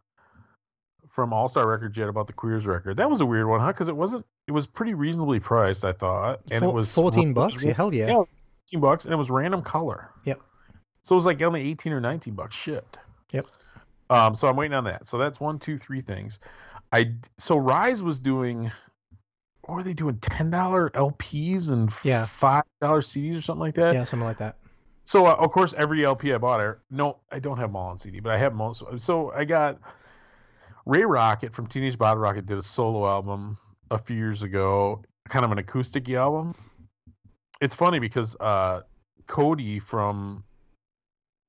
[1.08, 2.98] from All Star Records yet about the Queers record.
[2.98, 3.68] That was a weird one, huh?
[3.68, 4.26] Because it wasn't.
[4.48, 7.64] It was pretty reasonably priced, I thought, and it was 14 bucks?
[7.64, 8.08] Yeah, hell yeah.
[8.08, 8.36] Yeah, it was
[8.72, 10.10] 14 bucks, and it was random color.
[10.26, 10.42] Yep.
[11.04, 12.98] So it was like only 18 or 19 bucks shipped.
[13.32, 13.46] Yep.
[14.10, 15.08] Um, so I'm waiting on that.
[15.08, 16.40] So that's one, two, three things.
[16.92, 18.72] I so Rise was doing.
[19.72, 20.18] What were they doing?
[20.18, 22.26] Ten dollar LPs and Yeah.
[22.26, 23.94] five dollar CDs or something like that.
[23.94, 24.58] Yeah, something like that.
[25.06, 27.88] So uh, of course, every LP I bought, I, no, I don't have them all
[27.88, 28.84] on CD, but I have most.
[28.98, 29.80] So I got
[30.86, 33.58] Ray Rocket from Teenage Bottle Rocket did a solo album
[33.90, 36.54] a few years ago, kind of an acoustic album.
[37.62, 38.82] It's funny because uh,
[39.28, 40.44] Cody from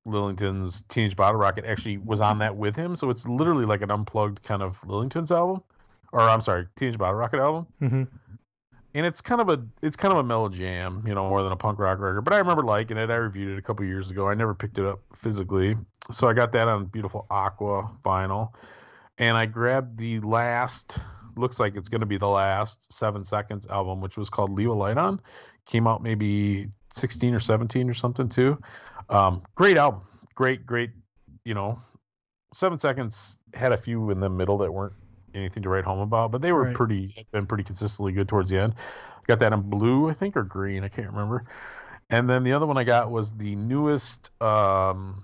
[0.07, 3.91] Lillington's Teenage Bottle Rocket actually was on that with him, so it's literally like an
[3.91, 5.61] unplugged kind of Lillington's album,
[6.13, 8.03] or I'm sorry, Teenage Bottle Rocket album hmm
[8.95, 11.53] and it's kind of a it's kind of a mellow jam, you know, more than
[11.53, 12.23] a punk rock record.
[12.23, 13.11] But I remember liking it.
[13.11, 14.29] I reviewed it a couple years ago.
[14.29, 15.77] I never picked it up physically,
[16.11, 18.53] so I got that on beautiful aqua vinyl,
[19.19, 20.99] and I grabbed the last.
[21.37, 24.69] Looks like it's going to be the last Seven Seconds album, which was called "Leave
[24.69, 25.21] a Light On."
[25.65, 28.61] Came out maybe 16 or 17 or something too.
[29.09, 30.03] Um, great album,
[30.35, 30.91] great, great.
[31.45, 31.79] You know,
[32.53, 34.93] Seven Seconds had a few in the middle that weren't
[35.35, 36.75] anything to write home about, but they were Right.
[36.75, 38.75] pretty been pretty consistently good towards the end.
[39.27, 41.45] Got that in blue, I think, or green, I can't remember.
[42.11, 45.17] And then the other one I got was the newest um,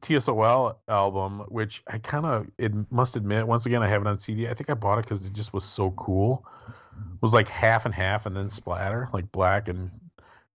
[0.00, 4.18] TSOL album, which I kind of it must admit once again I have it on
[4.18, 4.48] CD.
[4.48, 6.44] I think I bought it because it just was so cool.
[6.96, 9.90] It was like half and half, and then splatter, like black and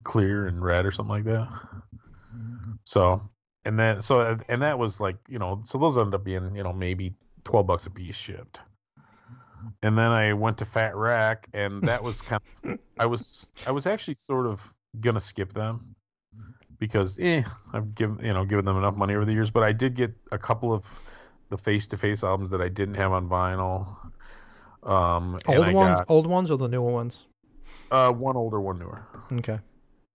[0.04, 1.48] clear and red or something like that.
[2.84, 3.20] So
[3.64, 6.62] and then so and that was like you know so those ended up being you
[6.62, 7.14] know maybe
[7.48, 8.60] twelve bucks a piece shipped.
[9.82, 13.72] And then I went to Fat Wreck, and that was kind of I was I
[13.72, 15.96] was actually sort of gonna skip them
[16.78, 17.42] because eh,
[17.72, 20.14] I've given you know given them enough money over the years, but I did get
[20.30, 21.00] a couple of
[21.48, 23.86] the face to face albums that I didn't have on vinyl.
[24.82, 27.24] Um, Old ones, got old ones, or the newer ones?
[27.90, 29.02] uh, one older, one newer.
[29.32, 29.58] Okay.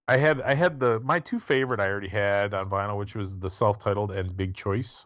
[0.08, 3.40] I had I had the my two favorite I already had on vinyl, which was
[3.40, 5.06] the self-titled and Big Choice.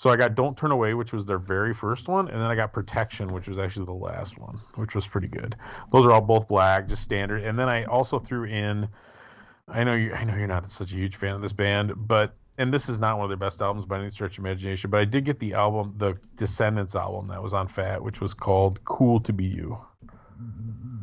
[0.00, 2.54] So I got Don't Turn Away, which was their very first one, and then I
[2.54, 5.56] got Protection, which was actually the last one, which was pretty good.
[5.92, 7.44] Those are all both black, just standard.
[7.44, 8.88] And then I also threw in
[9.68, 12.34] I know you I know you're not such a huge fan of this band, but
[12.56, 15.00] and this is not one of their best albums by any stretch of imagination, but
[15.00, 18.82] I did get the album, the Descendents album that was on Fat, which was called
[18.86, 19.76] Cool to Be You.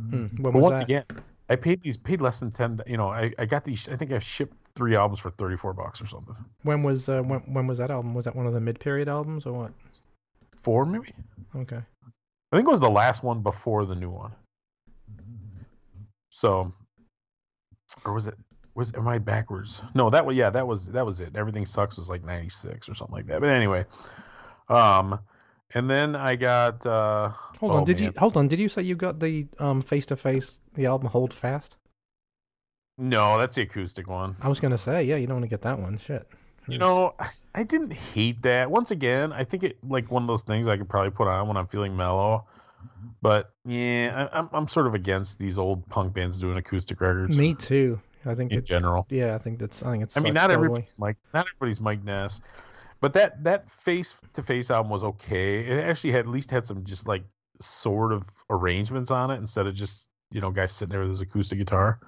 [0.09, 0.25] Hmm.
[0.39, 0.85] But once that?
[0.85, 1.05] again,
[1.47, 2.81] I paid these paid less than ten.
[2.87, 3.87] You know, I, I got these.
[3.89, 6.35] I think I shipped three albums for thirty four bucks or something.
[6.63, 8.13] When was uh, when when was that album?
[8.13, 9.71] Was that one of the mid period albums or what?
[10.55, 11.09] Four maybe.
[11.55, 11.81] Okay.
[12.51, 14.31] I think it was the last one before the new one.
[16.29, 16.71] So,
[18.05, 18.35] or was it?
[18.75, 19.81] Was am I backwards?
[19.95, 21.35] No, that was yeah, that was that was it.
[21.35, 23.41] Everything sucks was like ninety six or something like that.
[23.41, 23.85] But anyway,
[24.69, 25.19] um,
[25.73, 27.85] and then I got uh, Hold oh, on.
[27.85, 28.05] Did man.
[28.05, 28.47] you hold on?
[28.47, 31.75] Did you say you got the um face to face the album Hold Fast?
[32.97, 34.35] No, that's the acoustic one.
[34.41, 35.15] I was gonna say yeah.
[35.15, 35.97] You don't want to get that one.
[35.97, 36.27] Shit.
[36.67, 37.13] You know,
[37.53, 38.69] I- didn't hate that.
[38.69, 41.47] Once again, I think it like one of those things I could probably put on
[41.47, 42.45] when I'm feeling mellow.
[43.21, 47.37] But yeah, I, I'm I'm sort of against these old punk bands doing acoustic records
[47.37, 47.99] Me too.
[48.25, 48.65] I think in it.
[48.65, 49.07] general.
[49.09, 49.81] Yeah, I think that's.
[49.83, 50.17] I think it's.
[50.17, 50.65] I mean, not totally.
[50.65, 52.41] everybody's Mike, not everybody's Mike Ness,
[52.99, 55.65] but that that face to face album was okay.
[55.65, 57.23] It actually had at least had some just like
[57.59, 61.21] sort of arrangements on it instead of just you know guys sitting there with his
[61.21, 61.99] acoustic guitar.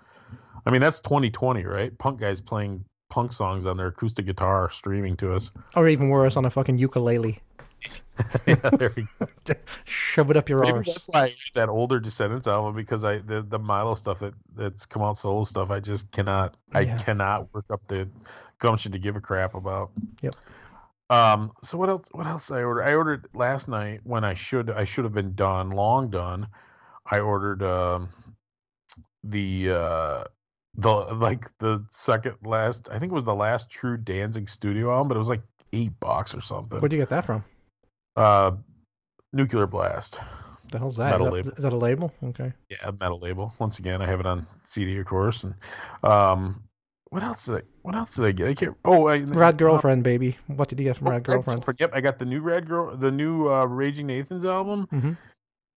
[0.66, 1.98] I mean, that's 2020, right?
[1.98, 5.52] Punk guys playing punk songs on their acoustic guitar streaming to us.
[5.76, 7.40] Or even worse, on a fucking ukulele.
[8.48, 9.28] yeah, there we go.
[9.86, 10.88] Shove it up your Maybe arse.
[10.88, 15.02] that's why that older Descendents album because I the the Milo stuff that that's come
[15.02, 16.98] out solo stuff I just cannot I Yeah.
[16.98, 18.08] cannot work up the
[18.60, 19.92] gumption to give a crap about.
[20.22, 20.36] Yep.
[21.10, 21.52] Um.
[21.64, 22.08] So what else?
[22.12, 22.84] What else I ordered?
[22.84, 26.48] I ordered last night when I should I should have been done long done.
[27.10, 28.10] I ordered um
[29.24, 30.24] the uh
[30.76, 35.08] the like the second last I think it was the last true Danzig studio album,
[35.10, 35.42] but it was like
[35.74, 36.80] eight bucks or something.
[36.80, 37.44] Where'd you get that from?
[38.16, 38.52] Uh,
[39.34, 40.20] Nuclear Blast.
[40.72, 41.12] The hell's that?
[41.12, 41.52] Metal Is, that?
[41.52, 41.58] label.
[41.58, 42.14] is that a label?
[42.24, 42.54] Okay.
[42.70, 43.54] Yeah, metal label.
[43.60, 45.44] Once again, I have it on CD, of course.
[45.44, 45.56] And
[46.04, 46.62] um,
[47.10, 47.62] what else did I?
[47.82, 48.48] What else did I get?
[48.50, 48.78] I can't.
[48.86, 50.38] Oh, I, Rad Girlfriend, baby.
[50.48, 51.64] What did you get from Oh, Rad Girlfriend?
[51.80, 55.18] Yep, I got the new Rad Girl, the new uh, Raging Nathan's album, Mhm.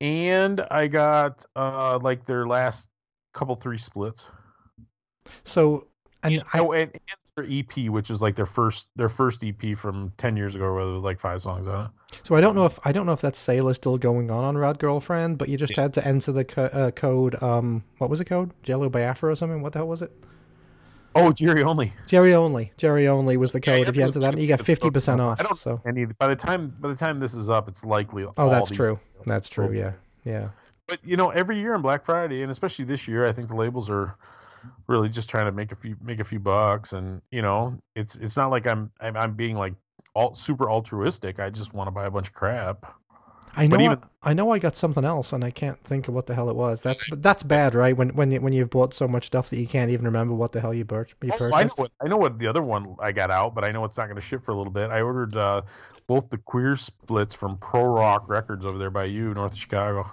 [0.01, 2.89] and I got uh like their last
[3.33, 4.27] couple three splits.
[5.45, 5.87] So,
[6.23, 7.01] and I, oh, and, and
[7.37, 10.85] their EP, which is like their first their first EP from ten years ago, where
[10.85, 11.91] there was like five songs on it.
[12.23, 14.45] so I don't know if I don't know if that sale is still going on
[14.45, 17.43] on Rad Girlfriend, but you just had to enter the co- uh, code.
[17.43, 18.53] Um, what was the code?
[18.63, 19.63] Jello Biafra or something?
[19.63, 20.13] What the hell was it?
[21.15, 21.93] Oh, Jerry only.
[22.07, 22.73] Jerry only.
[22.79, 23.89] Jerry only was the Yeah, code.
[23.89, 25.41] if you enter that, you get fifty percent off.
[25.41, 28.27] I don't So, any by the time by the time this is up, it's likely.
[28.37, 28.95] oh, that's true.
[29.27, 29.73] That's true.
[29.73, 29.93] Yeah,
[30.25, 30.49] yeah.
[30.89, 33.55] But you know, every year on Black Friday, and especially this year, I think the
[33.57, 34.17] labels are
[34.87, 36.93] really just trying to make a few make a few bucks.
[36.93, 39.75] And you know, it's it's not like I'm I'm, I'm being like
[40.15, 41.41] all super altruistic.
[41.41, 42.95] I just want to buy a bunch of crap.
[43.55, 43.79] I know.
[43.81, 44.51] Even- I, I know.
[44.51, 46.81] I got something else, and I can't think of what the hell it was.
[46.83, 47.97] That's that's bad, right?
[47.97, 50.53] When when you, when you've bought so much stuff that you can't even remember what
[50.53, 51.55] the hell you, bur- you purchased.
[51.55, 53.85] I know what I know what the other one I got out, but I know
[53.85, 54.91] it's not going to ship for a little bit.
[54.91, 55.63] I ordered uh,
[56.07, 60.11] both the queer splits from Pro Rock Records over there by you, north of Chicago.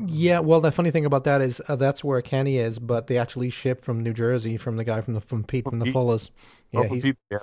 [0.00, 3.18] Yeah, well, the funny thing about that is uh, that's where Kenny is, but they
[3.18, 5.92] actually ship from New Jersey from the guy from the from Pete from the?
[5.92, 6.30] Fullers.
[6.74, 7.38] Oh, Yeah, he's, yeah.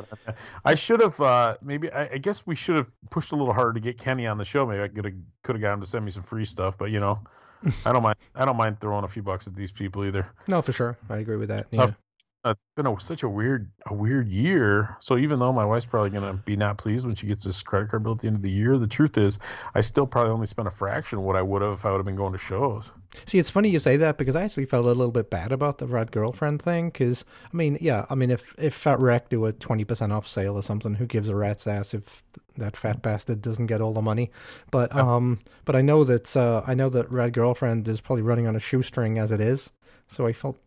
[0.65, 1.91] I should have uh, maybe.
[1.91, 4.45] I, I guess we should have pushed a little harder to get Kenny on the
[4.45, 4.65] show.
[4.65, 6.77] Maybe I could have could have got him to send me some free stuff.
[6.77, 7.19] But you know,
[7.85, 8.17] I don't mind.
[8.35, 10.27] I don't mind throwing a few bucks at these people either.
[10.47, 11.71] no, for sure, I agree with that.
[11.71, 11.97] Tough.
[12.43, 14.97] It's been a, such a weird a weird year.
[14.99, 17.89] So even though my wife's probably gonna be not pleased when she gets this credit
[17.89, 19.37] card bill at the end of the year, the truth is,
[19.75, 21.97] I still probably only spent a fraction of what I would have if I would
[21.97, 22.91] have been going to shows.
[23.27, 25.77] See, it's funny you say that because I actually felt a little bit bad about
[25.77, 26.89] the Rad Girlfriend thing.
[26.89, 30.27] Because I mean, yeah, I mean, if if Fat Wreck do a twenty percent off
[30.27, 32.23] sale or something, who gives a rat's ass if
[32.57, 34.31] that fat bastard doesn't get all the money?
[34.71, 38.47] But um, but I know that uh, I know that Rad Girlfriend is probably running
[38.47, 39.71] on a shoestring as it is.
[40.07, 40.57] So I felt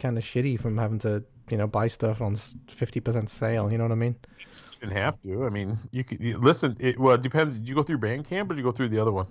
[0.00, 2.34] kind of shitty from having to you know buy stuff on
[2.68, 3.70] fifty percent sale.
[3.70, 4.16] You know what I mean?
[4.38, 5.44] You didn't have to.
[5.44, 6.76] I mean, you could you, listen.
[6.80, 7.56] It well, it depends.
[7.58, 9.26] Did you go through Bandcamp or did you go through the other one?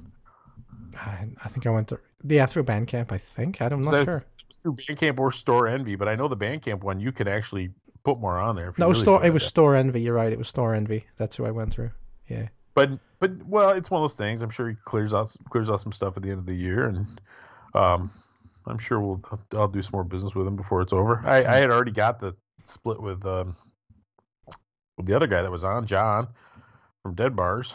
[0.96, 3.12] I, I think I went to yeah through Bandcamp.
[3.12, 4.18] I think I'm not So sure.
[4.18, 7.72] it's- through Bandcamp or Storenvy, but I know the Bandcamp one you can actually
[8.04, 8.74] put more on there.
[8.78, 9.26] No, it was really store.
[9.26, 9.54] It was that.
[9.62, 10.04] Storenvy.
[10.04, 10.32] You're right.
[10.34, 11.04] It was Storenvy.
[11.16, 11.92] That's who I went through.
[12.28, 12.50] Yeah.
[12.74, 12.90] but
[13.20, 14.42] but well, it's one of those things.
[14.42, 16.88] I'm sure he clears out clears out some stuff at the end of the year,
[16.88, 17.08] and
[17.74, 18.12] um,
[18.70, 19.22] I'm sure we'll
[19.54, 21.22] I'll do some more business with him before it's over.
[21.26, 23.56] I, I had already got the split with um
[24.98, 26.28] with the other guy that was on John
[27.04, 27.74] from Dead Bars.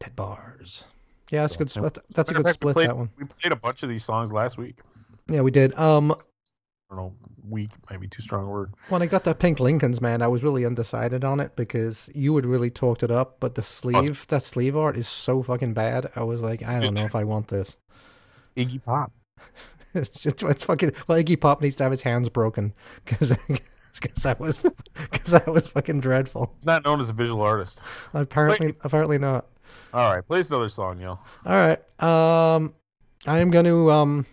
[0.00, 0.84] Dead bars.
[1.30, 1.70] Yeah, that's a good.
[1.70, 1.98] Split.
[2.14, 2.74] That's a good fact, split.
[2.74, 3.10] played- That one.
[3.18, 4.78] We played a bunch of these songs last week.
[5.28, 5.76] Yeah, we did.
[5.78, 7.14] Um, I don't know,
[7.48, 8.72] weak might be too strong a word.
[8.90, 12.36] when I got that Pink Lincolns, man, I was really undecided on it because you
[12.36, 16.12] had really talked it up, but the sleeve, that sleeve art is so fucking bad.
[16.14, 17.76] I was like, I don't know if I want this.
[18.56, 19.10] Iggy Pop.
[20.24, 20.92] it's, it's fucking.
[21.06, 22.72] Well, Iggy Pop needs to have his hands broken
[23.04, 23.36] because
[24.00, 24.58] because that was
[25.10, 26.52] because that was fucking dreadful.
[26.56, 27.80] He's not known as a visual artist.
[28.14, 29.46] Apparently, apparently not.
[29.92, 31.10] All right, play us another song, yo.
[31.10, 31.78] All right.
[32.02, 32.74] Um,
[33.26, 34.26] I am going to um.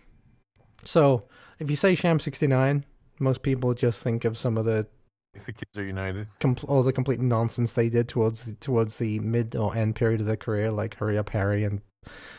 [0.85, 1.23] So
[1.59, 2.85] if you say Sham sixty nine,
[3.19, 4.85] most people just think of some of the
[5.33, 6.27] If the kids are united.
[6.67, 10.27] all the complete nonsense they did towards the, towards the mid or end period of
[10.27, 11.81] their career, like Hurry Up Harry and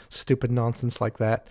[0.09, 1.47] stupid nonsense like that.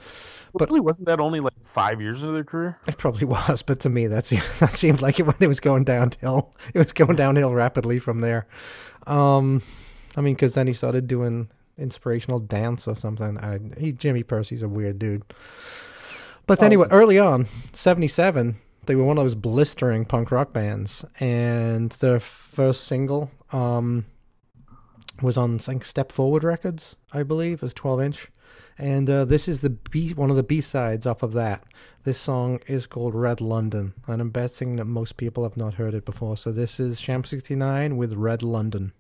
[0.53, 2.78] But But- really, wasn't that only like five years into their career?
[2.88, 5.59] It probably was, but to me, that seemed, that seemed like it when it was
[5.59, 6.53] going downhill.
[6.74, 8.45] It was going downhill rapidly from there.
[9.07, 9.61] Um,
[10.16, 13.38] I mean, because then he started doing inspirational dance or something.
[13.39, 15.24] I, he Jimmy Pursey's a weird dude.
[16.45, 18.55] But Oh, anyway, early on, '77,
[18.86, 24.05] they were one of those blistering punk rock bands, and their first single um,
[25.24, 28.28] was on think Step Forward Records, I believe, was 12 inch.
[28.78, 31.63] And uh, this is the B, one of the B sides off of that.
[32.03, 35.93] This song is called Red London, and I'm betting that most people have not heard
[35.93, 36.38] it before.
[36.38, 38.43] So this is Sham 69 with Red.
[38.43, 38.93] London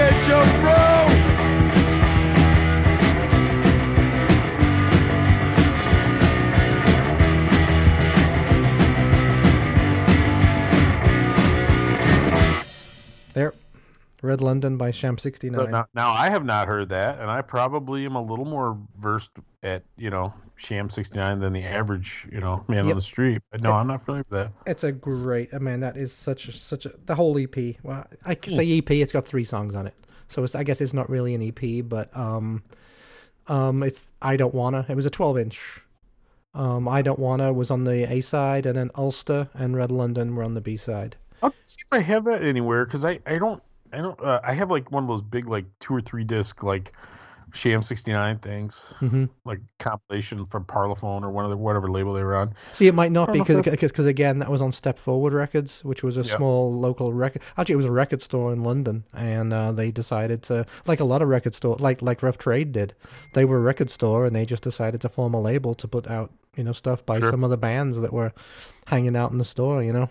[0.00, 0.90] individual rule.
[13.32, 13.54] There.
[14.22, 15.70] Red London by Sham So 69.
[15.70, 19.30] now, now I have not heard that, and I probably am a little more versed
[19.62, 22.86] at you know Sham sixty nine than the average you know man Yep.
[22.86, 23.42] on the street.
[23.50, 24.52] But no, I'm not familiar with that.
[24.66, 25.52] It's a great.
[25.54, 27.76] I mean, that is such a, such a the whole EP.
[27.82, 28.40] Well, I Hmm.
[28.40, 28.90] can say EP.
[28.90, 29.94] It's got three songs on it,
[30.28, 32.62] so it's, I guess it's not really an EP, but um,
[33.48, 34.86] um, it's I don't wanna.
[34.88, 35.80] It was a twelve inch.
[36.54, 40.34] Um, I don't wanna was on the A side, and then Ulster and Red London
[40.34, 41.16] were on the B side.
[41.42, 44.52] I'll see if I have that anywhere because I I don't I don't uh, I
[44.54, 46.92] have like one of those big like two or three disc like
[47.52, 52.12] Sham sixty nine things hmm like compilation from Parlophone or one of the whatever label
[52.14, 52.54] they were on.
[52.72, 56.02] See, it might not be because because again that was on Step Forward Records, which
[56.02, 56.36] was a Yeah.
[56.36, 57.42] small local record.
[57.56, 61.04] Actually, it was a record store in London, and uh, they decided to like a
[61.04, 62.94] lot of record store, like like Rough Trade did.
[63.34, 66.06] They were a record store, and they just decided to form a label to put
[66.08, 67.30] out you know stuff by Sure.
[67.30, 68.32] some of the bands that were
[68.86, 69.82] hanging out in the store.
[69.82, 70.10] You know.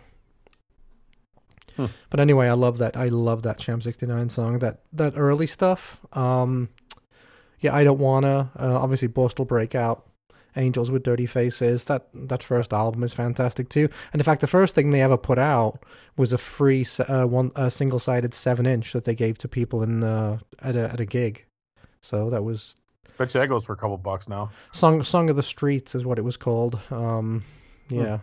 [1.76, 1.86] Hmm.
[2.10, 2.98] But anyway, I love that.
[2.98, 4.60] I love that Sham sixty nine song.
[4.60, 6.00] That that early stuff.
[6.14, 6.70] Um,
[7.62, 8.52] yeah, I don't wanna.
[8.58, 10.06] Uh, obviously, Borstal Breakout.
[10.56, 11.84] Angels with Dirty Faces.
[11.86, 13.88] That that first album is fantastic too.
[14.12, 15.84] And in fact, the first thing they ever put out
[16.18, 19.84] was a free uh, one a single sided seven inch that they gave to people
[19.84, 21.46] in uh, at a at a gig.
[22.02, 22.76] So that was
[23.20, 24.50] Bet you that goes for a couple bucks now.
[24.72, 26.80] Song Song of the Streets is what it was called.
[26.90, 27.44] Um,
[27.90, 28.20] yeah.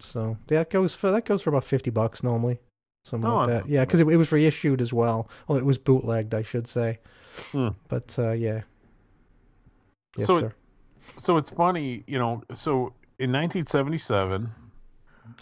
[0.00, 2.58] So that goes for that goes for about fifty bucks normally,
[3.04, 3.68] something Oh, like that.
[3.68, 5.28] Yeah, because it, it was reissued as well.
[5.48, 6.98] Well, it was bootlegged, I should say.
[7.52, 7.68] Hmm.
[7.88, 8.62] But uh, yeah.
[10.16, 10.54] Yes, So it- sir.
[11.16, 12.42] So it's funny, you know.
[12.54, 14.48] So in 1977,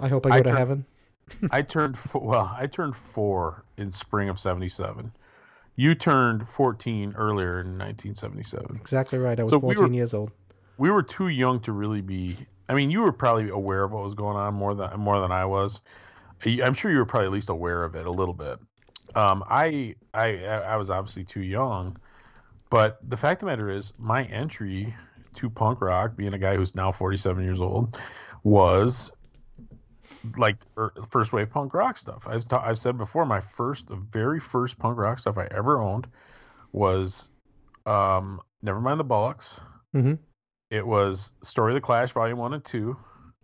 [0.01, 0.87] I hope I I go to turned- heaven.
[1.51, 2.55] I turned fo- well.
[2.59, 5.13] I turned four in spring of '77.
[5.77, 8.77] You turned 14 earlier in 1977.
[8.77, 9.39] Exactly right.
[9.39, 10.31] I was So we were- years old.
[10.79, 12.37] We were too young to really be.
[12.69, 15.31] I mean, you were probably aware of what was going on more than more than
[15.33, 15.81] I was.
[16.45, 18.59] I'm sure you were probably at least aware of it a little bit.
[19.15, 21.97] Um, I I I was obviously too young,
[22.71, 24.95] but the fact of the matter is, my entry
[25.35, 27.99] to punk rock, being a guy who's now 47 years old,
[28.43, 29.11] was
[30.37, 32.27] like er, first wave punk rock stuff.
[32.29, 35.81] I've ta- I've said before, my first, the very first punk rock stuff I ever
[35.81, 36.07] owned
[36.73, 37.29] was,
[37.87, 39.59] um, Nevermind the Bollocks.
[39.95, 40.19] Mhm.
[40.71, 42.97] It was Story of the Clash, Volume One and Two,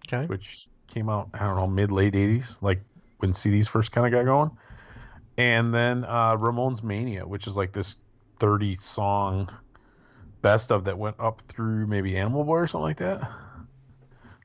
[0.06, 0.26] Okay.
[0.26, 2.80] which came out I don't know mid late 80s, like
[3.18, 4.50] when CDs first kind of got going,
[5.36, 7.96] and then uh, Ramones Mania, which is like this
[8.40, 9.50] 30 song
[10.42, 13.28] best of that went up through maybe Animal Boy or something like that.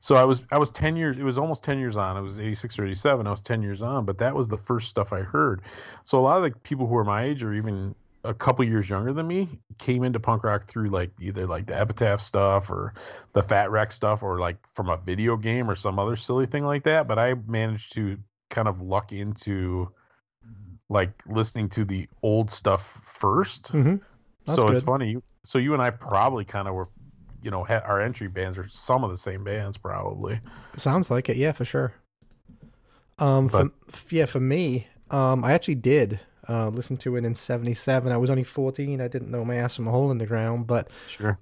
[0.00, 2.16] So I was I was 10 years it was almost 10 years on.
[2.16, 3.26] It was 86 or 87.
[3.26, 5.62] I was 10 years on, but that was the first stuff I heard.
[6.02, 7.94] So a lot of the people who are my age or even
[8.24, 9.48] a couple years younger than me
[9.78, 12.94] came into punk rock through like either like the Epitaph stuff or
[13.34, 16.64] the Fat Wreck stuff or like from a video game or some other silly thing
[16.64, 17.06] like that.
[17.06, 18.18] But I managed to
[18.50, 19.90] kind of luck into
[20.88, 23.72] like listening to the old stuff first.
[23.72, 23.96] Mm-hmm.
[24.46, 25.16] That's so it's funny.
[25.44, 26.88] So you and I probably kind of were,
[27.42, 30.40] you know, had, our entry bands are some of the same bands probably.
[30.76, 31.92] Sounds like it, yeah, for sure.
[33.18, 37.34] Um, But- f- yeah, for me, um, I actually did uh, listen to it in
[37.34, 38.12] '77.
[38.12, 39.00] I was only 14.
[39.00, 41.38] I didn't know my ass from a hole in the ground, but Sure.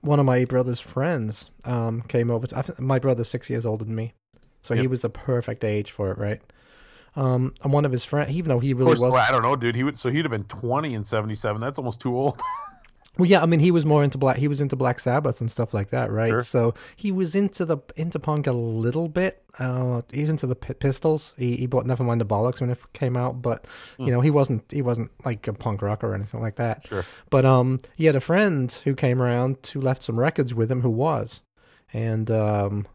[0.00, 2.46] one of my brother's friends um, came over.
[2.48, 4.14] To, my brother's six years older than me,
[4.62, 6.40] so he was the perfect age for it, right?
[7.14, 9.54] Um, and one of his friends, even though he really was, well, I don't know,
[9.54, 9.76] dude.
[9.76, 11.60] He would so he'd have been 20 in 77.
[11.60, 12.40] That's almost too old.
[13.18, 14.38] Well, yeah, I mean, he was more into black.
[14.38, 16.30] He was into Black Sabbath and stuff like that, right?
[16.30, 16.40] Sure.
[16.40, 19.42] So he was into the into punk a little bit.
[19.58, 21.34] Uh, he was into the P- Pistols.
[21.36, 23.66] He he bought Nevermind the Bollocks when it came out, but
[23.98, 26.86] you know he wasn't he wasn't like a punk rock or anything like that.
[26.86, 27.04] Sure.
[27.28, 30.80] But um, he had a friend who came around who left some records with him
[30.80, 31.42] who was,
[31.92, 32.86] and um,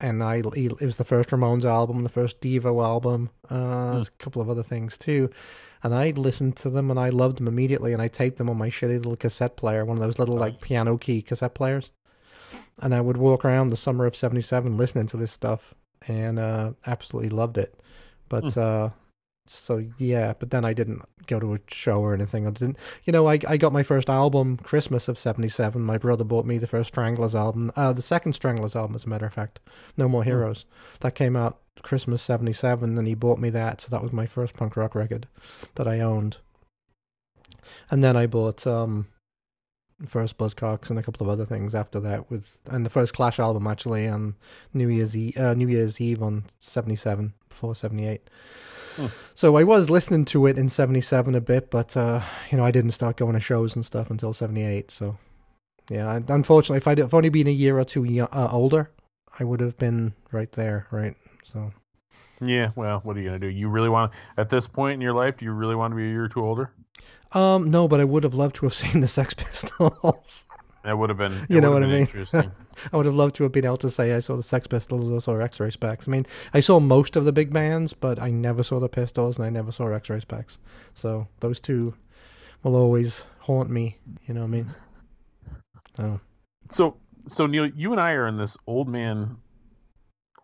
[0.00, 4.08] and I he, it was the first Ramones album, the first Devo album, uh, there's
[4.08, 5.30] a couple of other things too.
[5.82, 7.92] And I listened to them and I loved them immediately.
[7.92, 10.60] And I taped them on my shitty little cassette player, one of those little like
[10.60, 11.90] piano key cassette players.
[12.80, 15.74] And I would walk around the summer of '77 listening to this stuff,
[16.06, 17.80] and uh, absolutely loved it.
[18.28, 18.90] But uh,
[19.48, 22.46] so yeah, but then I didn't go to a show or anything.
[22.46, 25.80] I didn't, you know, I I got my first album Christmas of '77.
[25.80, 29.08] My brother bought me the first Stranglers album, uh, the second Stranglers album, as a
[29.08, 29.60] matter of fact,
[29.96, 30.66] No More Heroes.
[31.00, 33.80] That came out Christmas '77, and he bought me that.
[33.80, 35.26] So that was my first punk rock record
[35.74, 36.38] that I owned.
[37.90, 39.08] And then I bought um,
[40.06, 43.38] first Buzzcocks and a couple of other things after that with and the first Clash
[43.38, 44.34] album actually on
[44.74, 48.28] New Year's Eve, uh, New Year's Eve on '77 before '78.
[49.34, 52.70] So I was listening to it in '77 a bit, but uh, you know I
[52.70, 54.90] didn't start going to shows and stuff until '78.
[54.90, 55.18] So
[55.90, 58.90] yeah, unfortunately, if I'd have only been a year or two uh, older,
[59.38, 61.14] I would have been right there, right?
[61.52, 61.72] So
[62.40, 62.70] Yeah.
[62.74, 63.48] Well, what are you gonna do?
[63.48, 65.36] You really want at this point in your life?
[65.38, 66.72] Do you really want to be a year or two older?
[67.32, 70.44] um, no, but I would have loved to have seen the Sex Pistols.
[70.84, 71.46] That would have been.
[71.48, 72.02] You know what I mean?
[72.02, 72.52] Interesting.
[72.92, 75.10] I would have loved to have been able to say I saw the Sex Pistols
[75.10, 76.06] or saw X-Ray Spex.
[76.06, 79.36] I mean, I saw most of the big bands, but I never saw the Pistols
[79.36, 80.58] and I never saw X-Ray Spex.
[80.94, 81.94] So those two
[82.62, 83.98] will always haunt me.
[84.26, 84.74] You know what I mean?
[85.96, 86.20] So
[86.70, 89.36] so, so Neil, you and I are in this old man,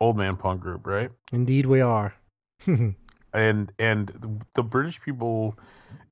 [0.02, 1.10] old man punk group, right?
[1.32, 2.12] indeed, we are.
[2.66, 5.56] and and the British people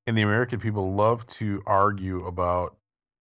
[0.07, 2.77] and the American people love to argue about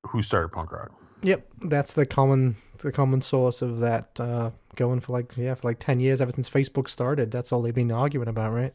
[0.06, 0.92] who started punk rock.
[1.22, 5.68] Yep, that's the common the common source of that uh, going for like yeah for
[5.68, 7.30] like ten years ever since Facebook started.
[7.30, 8.74] That's all they've been arguing about, right?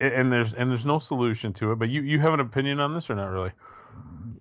[0.00, 1.76] And there's and there's no solution to it.
[1.76, 3.52] But you you have an opinion on this or not really?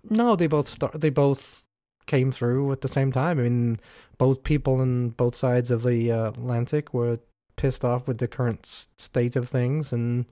[0.10, 1.00] No, they both start.
[1.02, 1.64] They both
[2.06, 3.40] came through at the same time.
[3.40, 3.80] I mean,
[4.18, 7.20] both people on both sides of the uh, Atlantic were
[7.56, 10.26] pissed off with the current state of things, and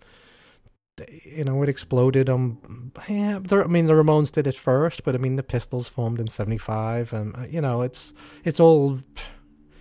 [1.24, 2.30] you know it exploded.
[2.30, 6.20] On yeah, I mean the Ramones did it first, but I mean the Pistols formed
[6.20, 8.14] in '75, and uh, you know it's
[8.44, 9.00] it's all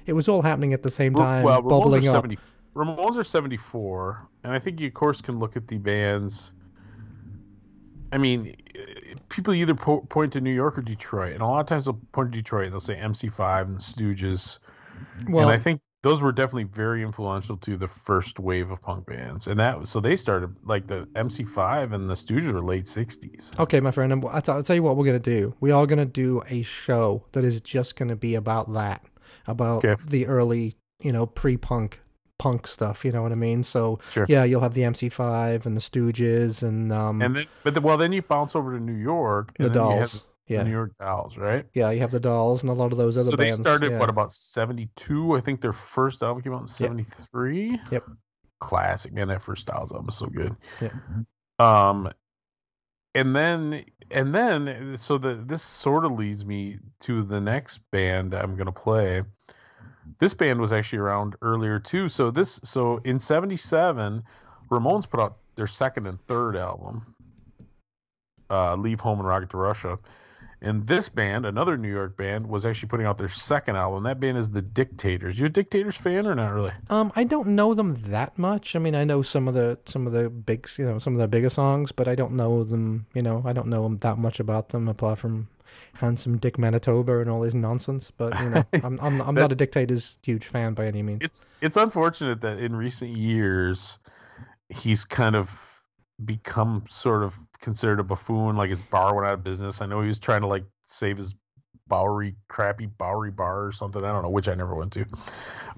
[0.07, 2.25] it was all happening at the same time, well, Ramones bubbling are up.
[2.25, 2.39] 70,
[2.75, 6.53] Ramones are 74, and I think you, of course, can look at the bands.
[8.13, 8.55] I mean,
[9.31, 12.01] people either po- point to New York or Detroit, and a lot of times they'll
[12.13, 12.65] point to Detroit.
[12.67, 14.59] And they'll say MC5 and the Stooges,
[15.29, 19.07] Well, and I think those were definitely very influential to the first wave of punk
[19.07, 19.47] bands.
[19.47, 23.59] And that so they started like the MC5 and the Stooges were late '60s.
[23.59, 25.55] Okay, my friend, I'm- I'll, t- I'll tell you what we're gonna do.
[25.61, 29.03] We are gonna do a show that is just gonna be about that,
[29.47, 30.01] about Okay.
[30.07, 32.01] the early, you know, pre-punk
[32.43, 33.05] punk stuff.
[33.05, 33.63] You know what I mean?
[33.63, 34.27] So Sure.
[34.29, 37.97] yeah, you'll have the MC5 and the Stooges and um And then, but the, well,
[37.97, 39.55] then you bounce over to New York.
[39.59, 40.25] the and then you have Dolls.
[40.49, 41.65] the Yeah, New York Dolls, right?
[41.73, 43.59] yeah, you have the Dolls and a lot of those other so they bands.
[43.59, 43.99] started yeah.
[44.01, 48.05] what about 72 i think their first album came out in 73 Yep.
[48.61, 50.91] classic man that first styles album is so good Yeah.
[51.61, 52.11] um
[53.15, 58.35] and then and then so the this sort of leads me to the next band
[58.35, 59.23] i'm going to play
[60.19, 64.23] this band was actually around earlier too so this so in 77
[64.71, 67.15] ramones put out their second and third album
[68.51, 69.99] uh leave home and rocket to russia
[70.65, 74.05] and this band, another New York band, was actually putting out their second album.
[74.05, 75.37] That band is the Dictators.
[75.37, 76.73] You a Dictators fan or not really?
[76.89, 78.77] Um, I don't know them that much.
[78.77, 81.19] I mean, I know some of the some of the big, you know, some of
[81.19, 83.07] the bigger songs, but I don't know them.
[83.13, 85.49] You know, I don't know them that much about them apart from
[85.95, 88.11] handsome Dick Manitoba and all his nonsense.
[88.17, 91.21] But you know, I'm I'm, I'm not a Dictators huge fan by any means.
[91.23, 93.99] It's it's unfortunate that in recent years
[94.69, 95.51] he's kind of
[96.25, 98.57] become sort of considered a buffoon.
[98.57, 99.81] Like his bar went out of business.
[99.81, 101.35] I know he was trying to like save his
[101.89, 104.03] Bowery crappy Bowery bar or something.
[104.03, 105.05] I don't know which I never went to,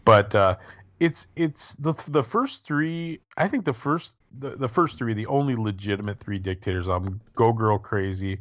[0.05, 0.57] but uh,
[1.01, 3.21] it's it's the the first three.
[3.37, 7.53] I think the first the, the first three, the only legitimate three dictators album, Go
[7.53, 8.39] Girl Crazy,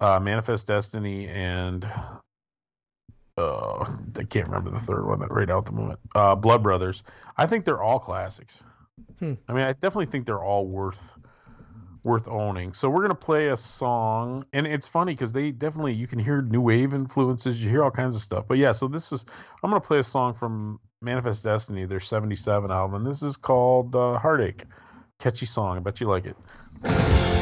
[0.00, 1.86] uh, Manifest Destiny, and
[3.36, 3.84] uh,
[4.18, 6.00] I can't remember the third one right now at the moment.
[6.14, 7.02] Uh, Blood Brothers.
[7.36, 8.62] I think they're all classics.
[9.18, 9.34] Hmm.
[9.48, 11.16] I mean, I definitely think they're all worth
[12.04, 12.74] worth owning.
[12.74, 16.42] So we're gonna play a song, and it's funny because they definitely you can hear
[16.42, 18.44] new wave influences, you hear all kinds of stuff.
[18.46, 19.24] But yeah, so this is
[19.62, 22.96] I'm gonna play a song from Manifest Destiny, their '77 album.
[22.96, 24.64] and This is called uh, Heartache.
[25.18, 25.76] Catchy song.
[25.76, 27.33] I bet you like it.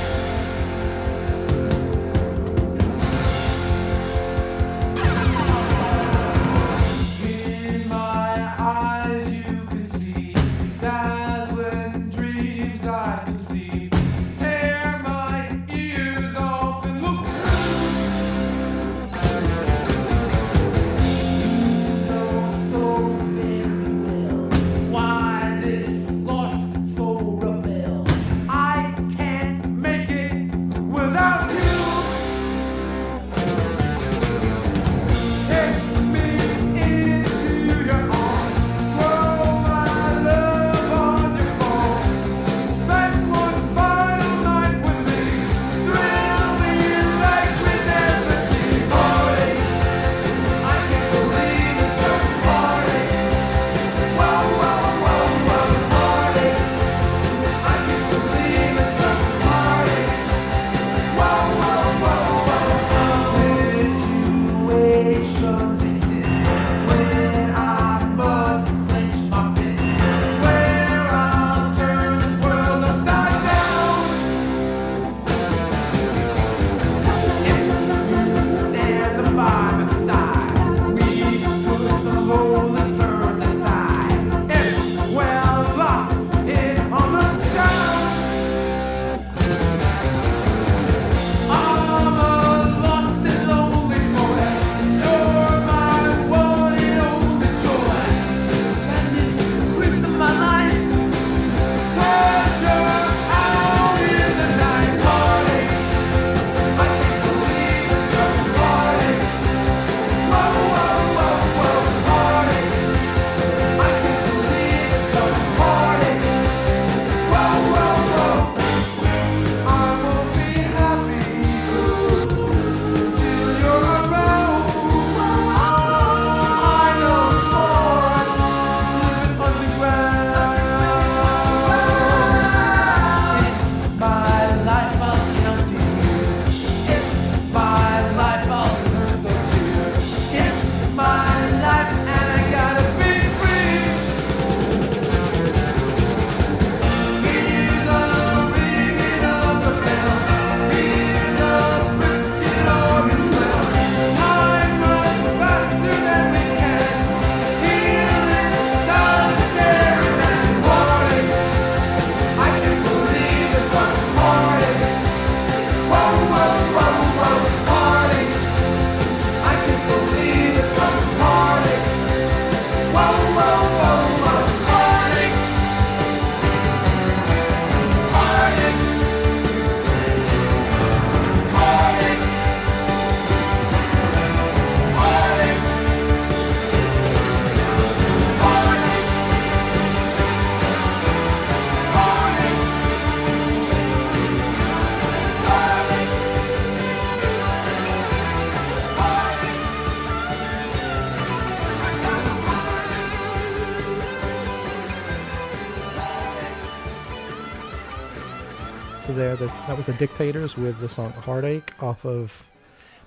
[210.03, 212.43] Dictators with the song "Heartache" off of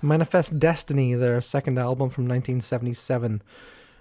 [0.00, 3.42] Manifest Destiny, their second album from 1977.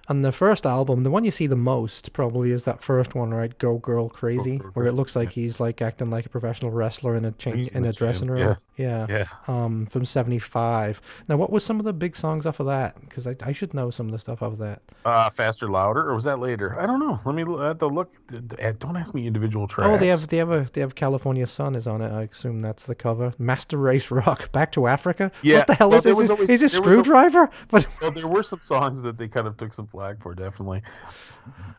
[0.08, 3.32] And the first album, the one you see the most probably is that first one,
[3.34, 3.58] right?
[3.58, 7.26] Go Girl Crazy, where it looks like he's like acting like a professional wrestler in
[7.26, 8.56] a cha- in in a dressing gym, room.
[8.78, 9.08] Yeah.
[9.10, 9.26] Yeah.
[9.48, 11.02] Um, from '75.
[11.28, 13.00] Now, what was some of the big songs off of that?
[13.02, 14.82] Because I, I should know some of the stuff off of that.
[15.06, 16.80] Uh, faster, louder, or was that later?
[16.80, 17.20] I don't know.
[17.26, 18.12] Let me have to look.
[18.34, 19.90] uh, Don't ask me individual tracks.
[19.94, 22.12] Oh, they have they have a they have California Sun is on it.
[22.12, 23.34] I assume that's the cover.
[23.40, 25.32] Master Race Rock, Back to Africa.
[25.42, 26.20] Yeah, What the hell well, is this?
[26.20, 27.50] Is, always- is this was a- Skrewdriver?
[27.70, 30.82] But Well, there were some songs that they kind of took some flag for, definitely.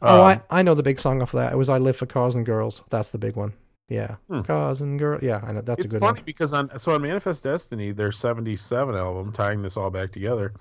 [0.02, 1.52] oh, Um, I I know the big song off of that.
[1.52, 2.82] It was I Live for Cars and Girls.
[2.90, 3.52] That's the big one.
[3.88, 4.40] Yeah, Hmm.
[4.40, 5.22] Cars and Girls.
[5.22, 6.24] Yeah, I know that's it's a good funny one.
[6.24, 10.54] because on so on Manifest Destiny, their '77 album, tying this all back together,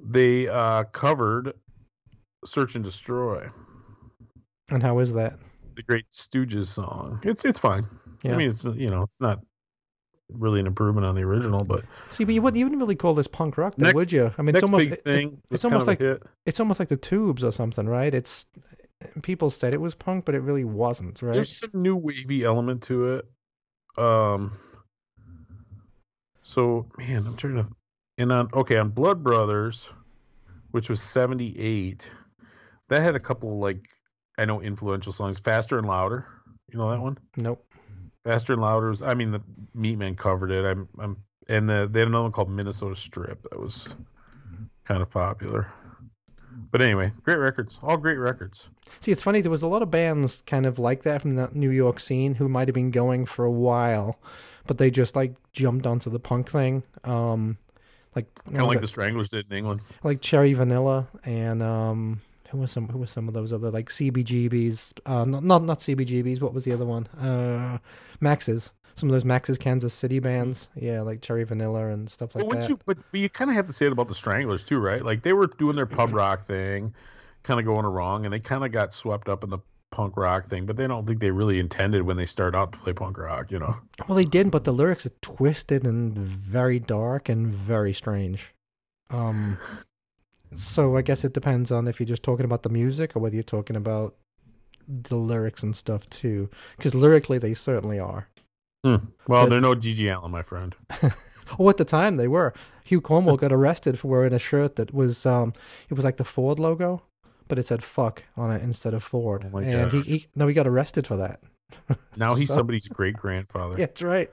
[0.00, 1.54] they uh, covered
[2.44, 3.48] "Search and Destroy,"
[4.70, 5.38] And how is that?
[5.76, 7.18] the Great Stooges song.
[7.24, 7.84] It's it's fine.
[8.22, 8.34] Yeah.
[8.34, 9.40] I mean, it's you know, it's not
[10.38, 13.26] really an improvement on the original, but See, but you wouldn't even really call this
[13.26, 14.32] punk rock, though, Next- would you?
[14.38, 15.40] I mean, it's almost it- thing.
[15.50, 18.12] it's almost kind of a like- it's almost like the Tubes or something, right?
[18.14, 18.46] It's
[19.22, 21.32] people said it was punk, but it really wasn't, right?
[21.32, 23.28] There's some new wavy element to it.
[23.98, 24.52] Um.
[26.40, 27.66] So man, I'm trying to.
[28.18, 29.88] And on okay on Blood Brothers,
[30.70, 32.10] which was '78,
[32.88, 33.88] that had a couple like
[34.38, 36.26] I know influential songs, "Faster and Louder."
[36.70, 37.18] You know that one?
[37.36, 37.64] Nope.
[38.24, 38.90] Faster and Louder.
[38.90, 39.42] Was, I mean, the
[39.76, 40.64] Meatmen covered it.
[40.64, 41.16] I'm, I'm,
[41.48, 43.94] and the, they had another one called Minnesota Strip that was
[44.84, 45.66] kind of popular.
[46.70, 47.78] But anyway, great records.
[47.82, 48.68] All great records.
[49.00, 49.40] See, it's funny.
[49.40, 52.34] There was a lot of bands kind of like that from the New York scene
[52.34, 54.18] who might have been going for a while,
[54.66, 56.82] but they just like jumped onto the punk thing.
[57.04, 57.56] Um,
[58.14, 59.80] like Kind of like the Stranglers did in England.
[60.02, 62.20] like Cherry Vanilla and um,
[62.52, 64.92] who was some who was some of those other like CBGBs?
[65.06, 66.40] Uh, not not not CBGBs.
[66.40, 67.06] What was the other one?
[67.08, 67.78] Uh,
[68.20, 68.72] Max's.
[68.94, 70.68] Some of those Max's Kansas City bands.
[70.76, 72.68] Yeah, like Cherry Vanilla and stuff like but that.
[72.68, 72.78] you?
[72.84, 75.02] But, but you kind of have to say it about the Stranglers too, right?
[75.02, 76.94] Like they were doing their pub rock thing,
[77.42, 79.58] kind of going wrong, and they kind of got swept up in the
[79.90, 80.66] punk rock thing.
[80.66, 83.50] But they don't think they really intended when they started out to play punk rock,
[83.50, 83.74] you know?
[84.08, 88.52] Well, they did, but the lyrics are twisted and very dark and very strange.
[89.08, 89.56] Um,
[90.54, 93.34] so I guess it depends on if you're just talking about the music or whether
[93.34, 94.14] you're talking about
[94.88, 96.48] the lyrics and stuff too.
[96.76, 98.28] Because lyrically, they certainly are.
[98.84, 100.74] Well, But- they're no GG Allin, my friend.
[101.58, 102.54] Oh, at the time they were.
[102.84, 105.52] Hugh Cornwell got arrested for wearing a shirt that was um,
[105.90, 107.02] it was like the Ford logo,
[107.48, 109.48] but it said "fuck" on it instead of Ford.
[109.52, 111.40] Oh and he, he no, he got arrested for that.
[112.16, 113.74] Now he's So- somebody's great grandfather.
[113.78, 114.30] Yeah, that's right.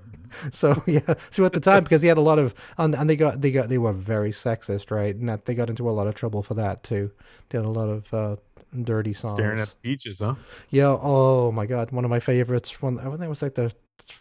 [0.52, 3.16] So yeah, so at the time because he had a lot of and, and they
[3.16, 5.16] got they got they were very sexist, right?
[5.16, 7.12] And that they got into a lot of trouble for that too.
[7.50, 8.36] They had a lot of uh,
[8.84, 9.34] dirty songs.
[9.34, 10.36] Staring at the beaches, huh?
[10.70, 10.98] Yeah.
[11.02, 12.82] Oh my god, one of my favorites.
[12.82, 13.74] One I think it was like the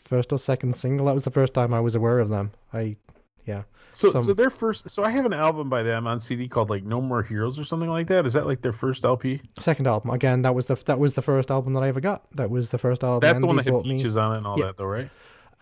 [0.05, 1.07] first or second single.
[1.07, 2.53] That was the first time I was aware of them.
[2.73, 2.97] I
[3.45, 3.63] yeah.
[3.93, 4.89] So, Some- so their first.
[4.91, 7.65] So I have an album by them on CD called like No More Heroes or
[7.65, 8.27] something like that.
[8.27, 9.41] Is that like their first LP?
[9.59, 10.43] Second album again.
[10.43, 12.31] That was the that was the first album that I ever got.
[12.37, 13.21] That was the first album.
[13.21, 13.97] That's the one that Andy had bought me.
[13.97, 14.67] peaches on it and all Yeah.
[14.67, 15.09] that, though, right?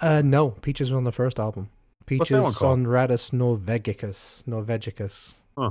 [0.00, 1.70] Uh, no, Peaches was on the first album.
[2.08, 4.44] What's that one Peaches on Rattus Norvegicus.
[4.44, 5.34] Norvegicus.
[5.56, 5.70] Huh.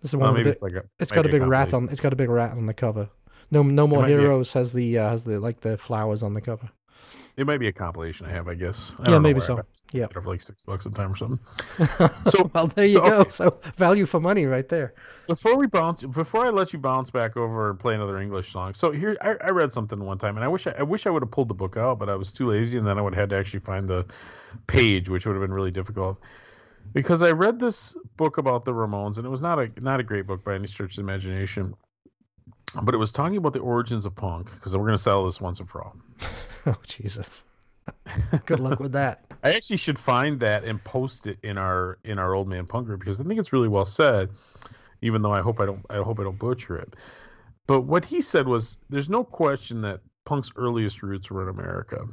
[0.00, 0.84] This is Well, one the big, it's like a.
[1.00, 1.88] It's got a big rat on.
[1.88, 3.08] It's got a big rat on the cover.
[3.50, 6.70] No, no more heroes has the uh, has the like the flowers on the cover.
[7.36, 8.92] It might be a compilation I have, I guess.
[8.98, 9.64] I Yeah, maybe so.
[9.92, 10.06] Yeah.
[10.08, 11.40] For like six bucks a time or something.
[12.30, 13.18] So well, there you so, go.
[13.20, 13.30] okay.
[13.30, 14.94] So value for money right there.
[15.26, 18.74] before we bounce, before I let you bounce back over and play another English song,
[18.74, 21.10] so here I, I read something one time, and I wish I, I wish I
[21.10, 23.14] would have pulled the book out, but I was too lazy, and then I would
[23.14, 24.06] have had to actually find the
[24.66, 26.20] page, which would have been really difficult.
[26.92, 30.02] Because I read this book about the Ramones, and it was not a not a
[30.02, 31.74] great book by any stretch of the imagination,
[32.80, 34.52] but it was talking about the origins of punk.
[34.54, 35.96] Because we're going to settle this once and for all.
[36.64, 37.42] Oh Jesus.
[38.46, 39.24] Good luck with that.
[39.42, 42.86] I actually should find that and post it in our in our old man punk
[42.86, 44.30] group because I think it's really well said.
[45.00, 46.94] Even though I hope I don't I hope I don't butcher it.
[47.66, 52.06] But what he said was there's no question that punk's earliest roots were in America,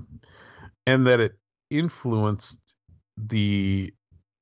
[0.87, 1.37] and that it
[1.69, 2.73] influenced
[3.17, 3.93] the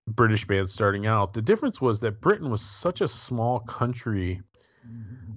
[0.07, 1.33] British band starting out.
[1.33, 4.41] The difference was that Britain was such a small country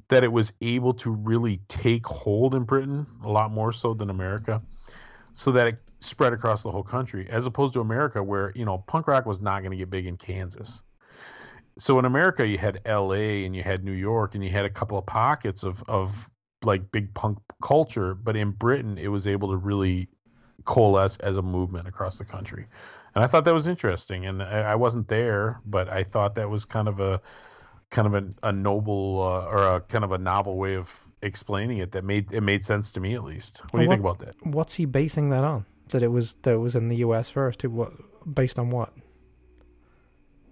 [0.09, 4.11] that it was able to really take hold in Britain a lot more so than
[4.11, 4.61] America,
[5.33, 8.79] so that it spread across the whole country, as opposed to America, where you know
[8.79, 10.83] punk rock was not going to get big in Kansas.
[11.79, 13.45] So in America, you had L.A.
[13.45, 16.29] and you had New York, and you had a couple of pockets of of
[16.65, 20.09] like big punk culture, but in Britain, it was able to really
[20.65, 22.67] coalesce as a movement across the country.
[23.15, 24.27] And I thought that was interesting.
[24.27, 27.21] And I, I wasn't there, but I thought that was kind of a
[27.91, 31.79] kind of a, a noble uh, or a kind of a novel way of explaining
[31.79, 33.59] it that made it made sense to me at least.
[33.71, 34.35] What do you think about that?
[34.43, 35.67] What's he basing that on?
[35.91, 37.29] that it was that it was in the U.S.
[37.29, 37.65] first.
[37.65, 37.93] It, what
[38.35, 38.93] based on what?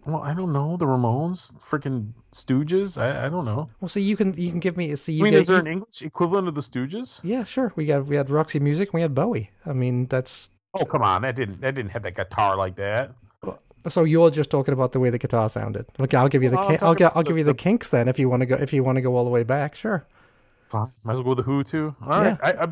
[0.07, 0.77] Well, I don't know.
[0.77, 3.01] The Ramones, freaking Stooges.
[3.01, 3.69] I, I don't know.
[3.81, 5.13] Well, so you can you can give me see.
[5.13, 7.21] You I mean, get- is there you- an English equivalent of the Stooges?
[7.23, 7.73] Yeah, sure.
[7.77, 8.89] We got we had Roxy Music.
[8.89, 9.51] and We had Bowie.
[9.67, 11.23] I mean, that's Oh, come on.
[11.23, 13.13] That didn't that didn't have that guitar like that.
[13.89, 15.87] So you're just talking about the way the guitar sounded.
[15.99, 17.91] Look, I'll give you the I'm ki- I'll I'll the- give you the the- Kinks
[17.91, 19.75] then if you want to go if you want to go all the way back.
[19.75, 20.07] Sure.
[20.69, 20.89] Fine.
[21.05, 21.95] Might as well go with the Who too.
[22.03, 22.39] All right.
[22.43, 22.69] I,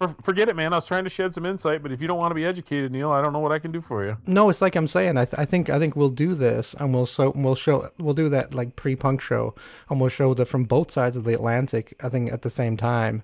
[0.00, 0.72] I forget it, man.
[0.72, 2.90] I was trying to shed some insight, but if you don't want to be educated,
[2.90, 4.16] Neil, I don't know what I can do for you.
[4.26, 5.16] No, it's like I'm saying.
[5.16, 8.14] I, th- I think I think we'll do this, and we'll so we'll show we'll
[8.14, 9.54] do that like pre-punk show,
[9.90, 11.94] and we'll show that from both sides of the Atlantic.
[12.02, 13.22] I think at the same time.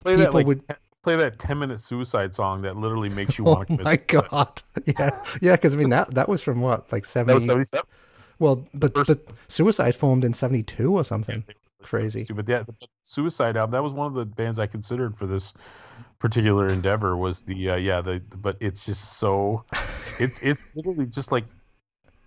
[0.00, 0.74] Play that People like would- te-
[1.04, 3.96] play that ten minute suicide song that literally makes you Oh want to commit my
[4.10, 4.30] suicide.
[4.30, 4.62] god!
[4.86, 5.52] Yeah, yeah.
[5.52, 7.34] Because I mean that that was from what like That seventy.
[7.34, 7.86] was seventy seven.
[8.40, 11.44] well, but First- but Suicide formed in seventy two or something.
[11.82, 12.26] Crazy.
[12.34, 13.72] but Yeah, the Suicide album.
[13.72, 15.52] That was one of the bands I considered for this
[16.18, 17.16] particular endeavor.
[17.16, 19.64] Was the uh, yeah the but it's just so
[20.18, 21.44] it's it's literally just like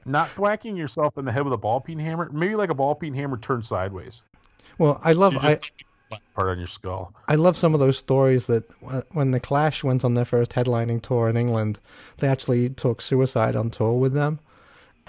[0.05, 2.29] not thwacking yourself in the head with a ball peen hammer.
[2.31, 4.21] Maybe like a ball peen hammer turned sideways.
[4.77, 5.57] Well, I love I.
[6.35, 7.13] part on your skull.
[7.27, 8.69] I love some of those stories that
[9.11, 11.79] when the Clash went on their first headlining tour in England,
[12.17, 14.39] they actually took Suicide on tour with them.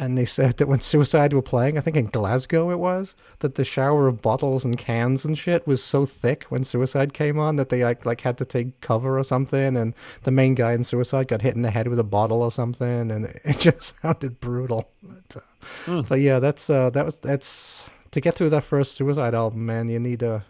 [0.01, 3.57] And they said that when Suicide were playing, I think in Glasgow it was, that
[3.57, 7.57] the shower of bottles and cans and shit was so thick when Suicide came on
[7.57, 9.77] that they like like had to take cover or something.
[9.77, 12.53] And the main guy in Suicide got hit in the head with a bottle or
[12.53, 14.89] something, and it just sounded brutal.
[15.03, 15.43] But,
[15.89, 19.67] uh, but yeah, that's uh, that was that's to get through that first Suicide album,
[19.67, 19.89] man.
[19.89, 20.41] You need uh,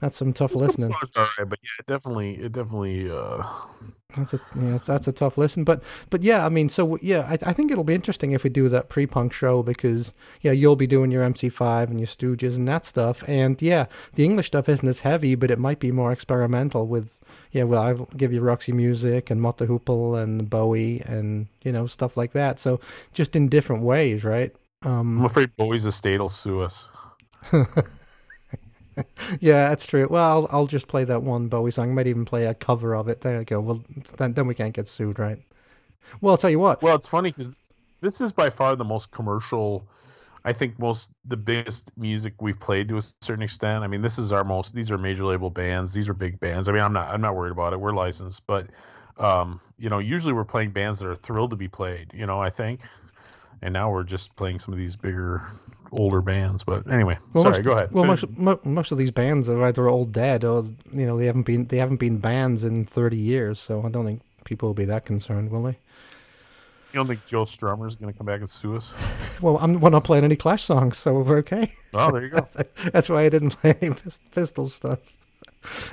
[0.00, 0.96] that's some tough listening.
[1.00, 3.10] Songs are alright, but yeah, it definitely, it definitely.
[3.10, 3.42] uh
[4.16, 7.26] That's a yeah, that's, that's a tough listen, but but yeah, I mean, so yeah,
[7.28, 10.76] I, I think it'll be interesting if we do that pre-punk show because yeah, you'll
[10.76, 14.68] be doing your MC5 and your Stooges and that stuff, and yeah, the English stuff
[14.68, 17.20] isn't as heavy, but it might be more experimental with
[17.52, 21.72] yeah, well, I'll give you Roxy Music and Mott the Hoople and Bowie and you
[21.72, 22.58] know stuff like that.
[22.58, 22.80] So
[23.12, 24.54] just in different ways, right?
[25.16, 26.88] I'm Um, afraid Bowie's estate will sue us.
[29.40, 30.06] yeah, that's true.
[30.10, 31.90] Well, I'll, I'll just play that one Bowie song.
[31.90, 33.20] I Might even play a cover of it.
[33.20, 33.60] There you go.
[33.60, 33.84] Well,
[34.16, 35.38] then then we can't get sued, right?
[36.20, 36.82] Well, I'll tell you what.
[36.82, 39.88] Well, it's funny because this is by far the most commercial.
[40.44, 43.84] I think most the biggest music we've played to a certain extent.
[43.84, 44.74] I mean, this is our most.
[44.74, 45.92] These are major label bands.
[45.92, 46.68] These are big bands.
[46.68, 47.12] I mean, I'm not.
[47.12, 47.80] I'm not worried about it.
[47.80, 48.68] We're licensed, but
[49.18, 52.12] um, you know, usually we're playing bands that are thrilled to be played.
[52.14, 52.80] You know, I think,
[53.62, 55.42] and now we're just playing some of these bigger,
[55.92, 56.62] older bands.
[56.64, 57.56] But anyway, Well, sorry.
[57.58, 57.92] most, go ahead.
[57.92, 61.26] Well, most, mo- most of these bands are either all dead or you know they
[61.26, 63.58] haven't been they haven't been bands in thirty years.
[63.60, 65.76] So I don't think people will be that concerned, will they?
[66.92, 68.92] you don't think Joe Strummer's going to come back and sue us?
[69.42, 71.72] Well, I'm we're not playing any Clash songs, so we're okay.
[71.94, 72.46] Oh, there you go.
[72.92, 74.98] That's why I didn't play any Pist- Pistol stuff.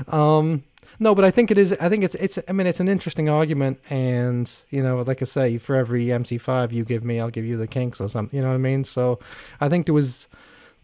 [0.07, 0.63] Um,
[0.99, 1.73] no, but I think it is.
[1.79, 2.39] I think it's it's.
[2.47, 6.71] I mean, it's an interesting argument, and you know, like I say, for every MC5
[6.71, 8.35] you give me, I'll give you the Kinks or something.
[8.35, 8.83] You know what I mean?
[8.83, 9.19] So
[9.61, 10.27] I think there was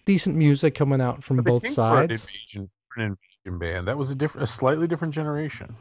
[0.06, 2.12] decent music coming out from both Kinks sides.
[2.12, 3.88] invasion, invasion band.
[3.88, 5.76] That was a different, a slightly different generation.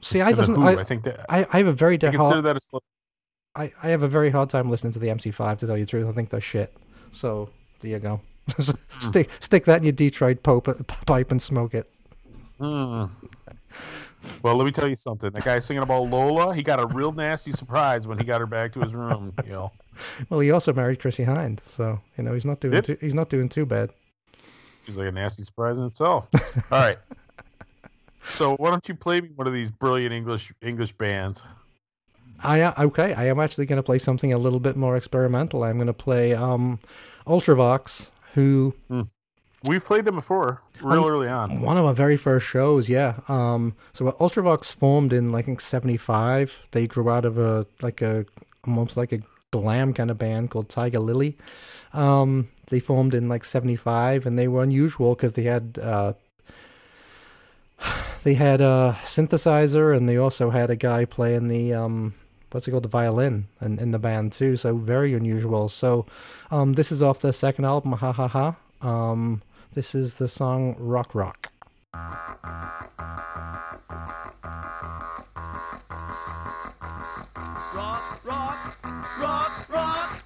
[0.00, 0.54] See, I And the listen.
[0.54, 2.80] Who, I, I think that I, I have a very I consider that a sli-
[3.54, 5.90] I, I have a very hard time listening to the MC5 to tell you the
[5.90, 6.06] truth.
[6.06, 6.72] I think they're shit.
[7.12, 7.50] So
[7.80, 8.20] there you go.
[8.56, 9.00] Hmm.
[9.00, 10.68] stick stick that in your Detroit pope,
[11.06, 11.90] pipe and smoke it.
[12.60, 13.10] Mm.
[14.42, 15.30] Well, let me tell you something.
[15.30, 18.46] The guy singing about Lola, he got a real nasty surprise when he got her
[18.46, 19.32] back to his room.
[19.44, 19.72] You know,
[20.30, 23.28] Well, he also married Chrissie Hynde, so you know he's not doing too, he's not
[23.28, 23.90] doing too bad.
[24.84, 26.28] he's like a nasty surprise in itself.
[26.34, 26.98] All right.
[28.24, 31.44] So why don't you play me one of these brilliant English English bands?
[32.42, 33.14] I uh, okay.
[33.14, 35.62] I am actually going to play something a little bit more experimental.
[35.62, 36.80] I'm going to play um,
[37.26, 38.74] Ultravox, who
[39.68, 41.60] We've played them before, real Um, early on.
[41.60, 42.88] one of my very first shows.
[42.88, 43.14] Yeah.
[43.28, 43.74] Um.
[43.94, 46.54] So Ultravox formed in like I think '75.
[46.72, 48.24] They grew out of a like a
[48.66, 49.20] almost like a
[49.52, 51.36] glam kind of band called Tiger Lily.
[51.92, 52.48] Um.
[52.68, 56.14] They formed in like '75, and they were unusual because they had uh,
[58.24, 62.14] they had a synthesizer and they also had a guy playing the um
[62.50, 66.06] what's it called the violin in, in the band too so very unusual so
[66.50, 69.42] um this is off their second album ha ha ha um
[69.72, 71.52] this is the song rock rock.
[77.74, 78.58] Rock, rock,
[79.20, 80.22] rock, rock,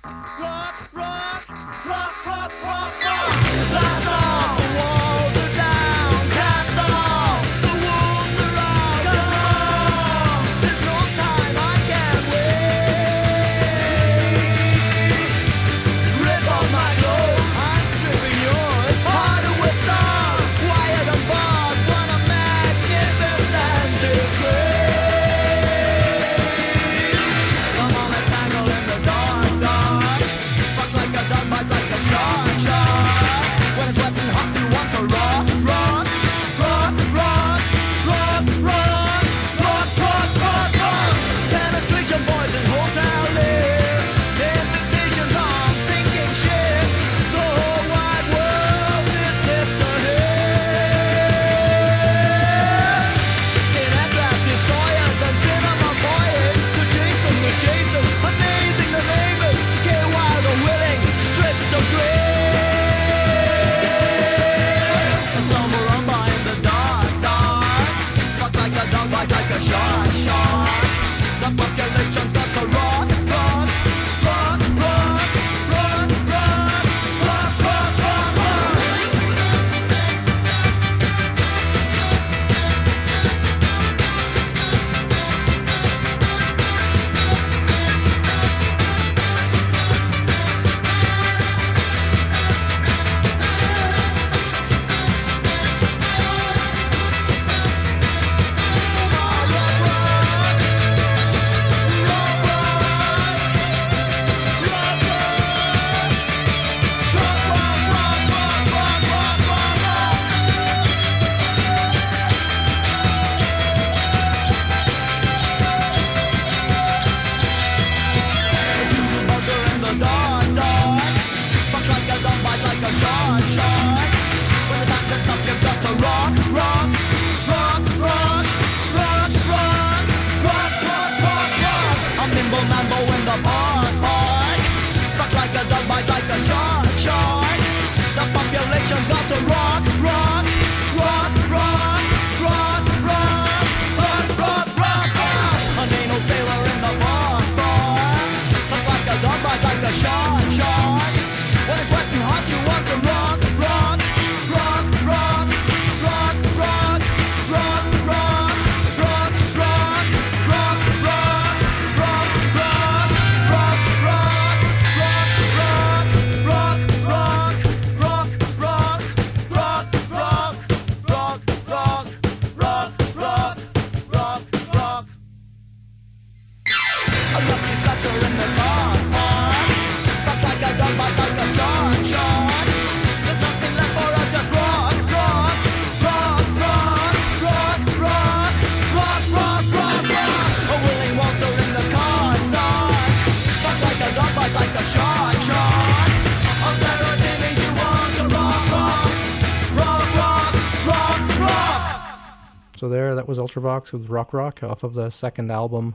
[203.30, 205.94] was Ultravox with Rock Rock off of the second album.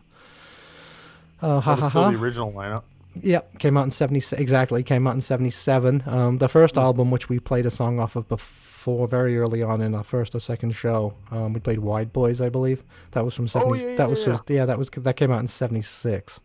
[1.42, 2.12] Uh, ha ha still ha.
[2.12, 2.84] the original lineup.
[3.22, 4.82] Yep, came out in seventy exactly.
[4.84, 6.04] Came out in seventy seven.
[6.08, 9.82] Um, the first album, which we played a song off of before, very early on
[9.82, 12.84] in our first or second show, um, we played Wide Boys, I believe.
[13.12, 13.80] That was from seventy.
[13.82, 14.40] yeah, yeah, that was yeah.
[14.48, 16.40] yeah, that was that came out in seventy six.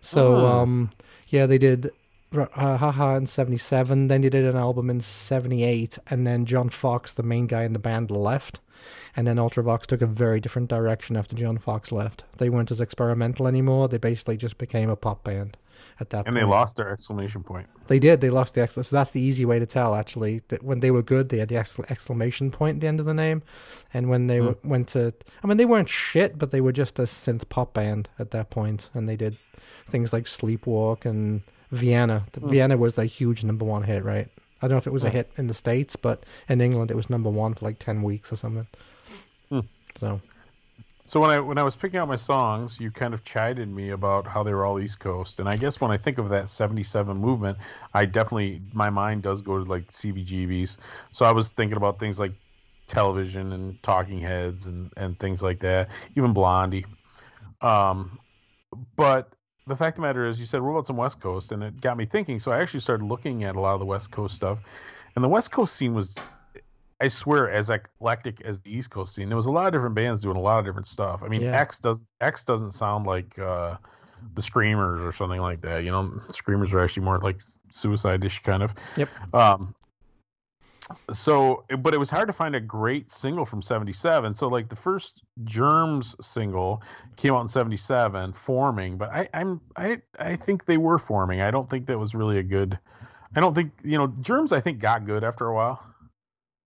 [0.00, 0.46] So Oh.
[0.46, 0.90] um,
[1.28, 1.90] yeah, they did
[2.42, 4.08] uh, haha in seventy seven.
[4.08, 7.62] Then they did an album in seventy eight, and then John Foxx, the main guy
[7.64, 8.60] in the band, left.
[9.16, 12.24] And then Ultravox took a very different direction after John Foxx left.
[12.38, 13.88] They weren't as experimental anymore.
[13.88, 15.56] They basically just became a pop band
[16.00, 16.36] at that And point.
[16.36, 17.68] they lost their exclamation point.
[17.86, 18.20] They did.
[18.20, 18.90] They lost the exclamation.
[18.90, 20.42] So that's the easy way to tell, actually.
[20.48, 23.06] That when they were good, they had the excla- exclamation point at the end of
[23.06, 23.42] the name,
[23.94, 26.98] and when they were, went to, I mean, they weren't shit, but they were just
[26.98, 29.38] a synth pop band at that point, and they did
[29.86, 31.42] things like Sleepwalk and
[31.74, 32.26] Vienna.
[32.32, 32.50] The hmm.
[32.50, 34.28] Vienna was the huge number one hit, right?
[34.62, 35.16] I don't know if it was a hmm.
[35.16, 38.32] hit in the states, but in England it was number one for like ten weeks
[38.32, 38.66] or something.
[39.50, 39.60] Hmm.
[39.96, 40.20] So
[41.06, 43.90] So when I when I was picking out my songs, you kind of chided me
[43.90, 46.48] about how they were all East Coast, and I guess when I think of that
[46.48, 47.58] '77 movement,
[47.92, 50.78] I definitely my mind does go to like CBGBs.
[51.10, 52.32] So I was thinking about things like
[52.86, 56.86] television and Talking Heads and and things like that, even Blondie.
[57.60, 58.18] Um,
[58.96, 59.30] but
[59.66, 61.80] the fact of the matter is, you said what about some West Coast, and it
[61.80, 62.38] got me thinking.
[62.38, 64.60] So I actually started looking at a lot of the West Coast stuff,
[65.14, 66.16] and the West Coast scene was
[67.00, 69.94] I swear, as eclectic as the East Coast scene, there was a lot of different
[69.94, 71.22] bands doing a lot of different stuff.
[71.22, 71.60] I mean, Yeah.
[71.60, 73.76] X does X doesn't sound like uh,
[74.34, 75.84] the Screamers or something like that.
[75.84, 78.74] You know, Screamers are actually more like Suicide-ish kind of.
[78.96, 79.08] Yep.
[79.34, 79.74] Um.
[81.10, 84.34] So, but it was hard to find a great single from '77.
[84.34, 86.82] So, like the first Germs single
[87.16, 91.40] came out in '77, "Forming," but I, I'm I I think they were forming.
[91.40, 92.78] I don't think that was really a good.
[93.34, 94.52] I don't think you know Germs.
[94.52, 95.82] I think got good after a while.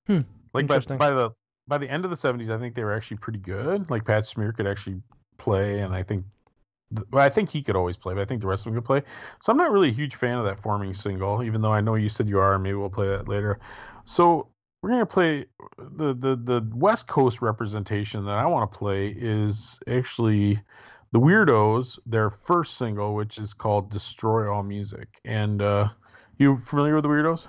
[0.06, 0.20] Hmm,
[0.52, 1.30] Like by, by the
[1.66, 3.90] by the end of the '70s, I think they were actually pretty good.
[3.90, 5.02] Like Pat Smear could actually
[5.36, 6.37] play, and I think th-
[7.12, 8.86] well, I think he could always play, but I think the rest of them could
[8.86, 9.02] play.
[9.40, 11.94] So I'm not really a huge fan of that forming single, even though I know
[11.96, 13.58] you said you are, and maybe we'll play that later.
[14.04, 14.48] So
[14.82, 15.46] we're gonna play
[15.78, 20.60] the the the West Coast representation that I want to play is actually
[21.12, 25.88] the Weirdos, their first single, which is called "Destroy All Music." And uh,
[26.38, 27.48] you familiar with the Weirdos?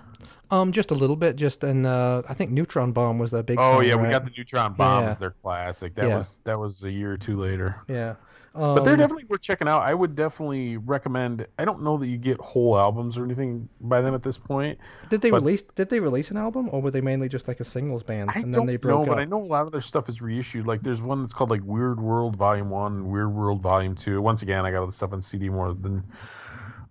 [0.51, 3.59] um, just a little bit, just in uh, I think Neutron Bomb was that big.
[3.59, 5.11] Oh song, yeah, we got the Neutron Bombs.
[5.11, 5.13] Yeah.
[5.15, 5.95] Their classic.
[5.95, 6.15] That Yeah.
[6.17, 7.75] was that was a year or two later.
[7.87, 8.15] yeah.
[8.59, 9.83] But they're Um, definitely worth checking out.
[9.83, 11.47] I would definitely recommend.
[11.57, 14.77] I don't know that you get whole albums or anything by them at this point.
[15.09, 15.61] Did they release?
[15.61, 18.41] Did they release an album, or were they mainly just like a singles band, I
[18.41, 19.17] and don't then they know, broke but?
[19.17, 20.67] I know a lot of their stuff is reissued.
[20.67, 24.21] Like there's one that's called like Weird World Volume One, Weird World Volume Two.
[24.21, 26.03] Once again, I got all the stuff on CD more than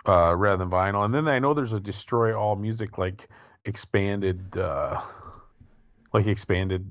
[0.06, 1.04] uh, rather than vinyl.
[1.04, 3.28] And then I know there's a Destroy All Music like
[3.66, 4.98] expanded, uh,
[6.14, 6.90] like expanded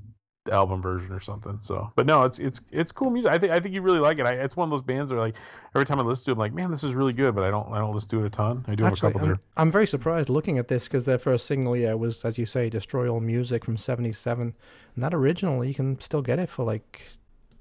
[0.49, 1.59] album version or something.
[1.61, 3.31] So, but no, it's it's it's cool music.
[3.31, 4.25] I think I think you really like it.
[4.25, 5.35] I, it's one of those bands that are like
[5.75, 7.35] every time I listen to it, I'm like, man, this is really good.
[7.35, 8.65] But I don't I don't listen to it a ton.
[8.67, 9.39] I do have a Actually, couple I'm, there.
[9.57, 12.69] I'm very surprised looking at this because their first single, yeah, was as you say,
[12.69, 14.53] "Destroy All Music" from '77,
[14.95, 17.03] and that original you can still get it for like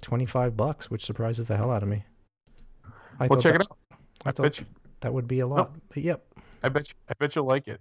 [0.02, 2.04] twenty five bucks, which surprises the hell out of me.
[3.18, 3.78] I Well, check that, it out.
[4.24, 4.66] I I bet you.
[5.00, 6.24] that would be a lot, but yep.
[6.62, 7.80] I bet you, I bet you'll like it.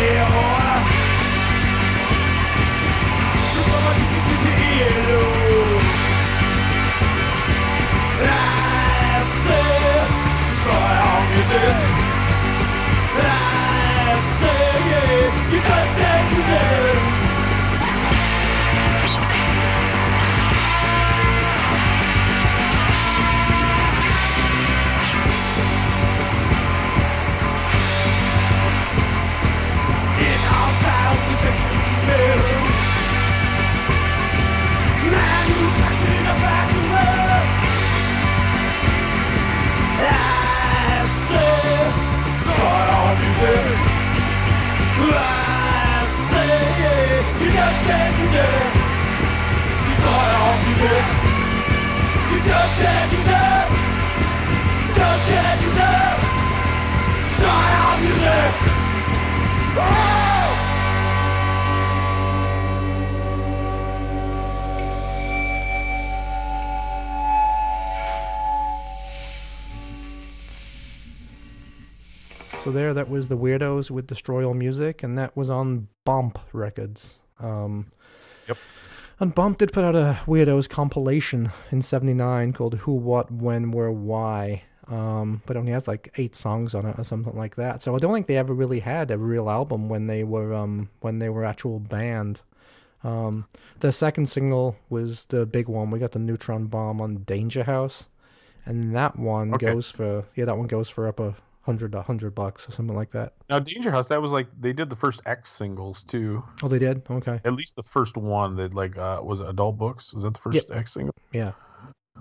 [48.19, 48.71] you did.
[49.87, 50.31] You got.
[52.31, 52.75] You just
[53.11, 53.67] you did.
[54.95, 55.23] Just
[55.61, 56.01] you did.
[58.01, 58.53] Music.
[72.63, 76.37] So there, that was the Weirdos with Destroy All Music, and that was on Bomp
[76.53, 77.19] Records.
[77.41, 77.91] Um,
[78.47, 78.57] Yep.
[79.19, 83.91] And Bomp did put out a Weirdos compilation in '79 called "Who, What, When, Where,
[83.91, 87.81] Why." Um, but only has like eight songs on it or something like that.
[87.81, 90.89] So I don't think they ever really had a real album when they were um
[91.01, 92.41] when they were actual band.
[93.03, 93.45] Um,
[93.79, 95.91] the second single was the big one.
[95.91, 98.07] We got the Neutron Bomb on Danger House,
[98.65, 99.67] and that one Okay.
[99.67, 102.95] goes for yeah, that one goes for up a hundred a hundred bucks or something
[102.95, 103.33] like that.
[103.49, 106.43] Now Danger House, that was like they did the first X singles too.
[106.63, 107.03] Oh, they did.
[107.09, 110.13] Okay, At least the first one that like uh was it Adult Books.
[110.13, 111.13] Was that the first X single?
[111.31, 111.51] yeah.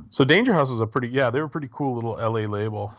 [0.08, 2.94] So Danger House was a pretty yeah, they were a pretty cool little LA label.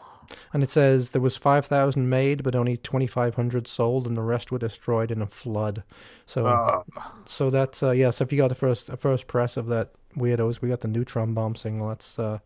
[0.54, 4.16] And it says there was five thousand made, but only twenty five hundred sold, and
[4.16, 5.84] the rest were destroyed in a flood.
[6.26, 6.84] So, Uh,
[7.26, 8.12] so that's uh, yeah.
[8.12, 10.88] So if you got the first a first press of that weirdos, we got the
[10.88, 11.90] Neutron Bomb single.
[11.90, 12.40] That's uh,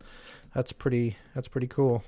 [0.52, 2.02] that's pretty that's pretty cool.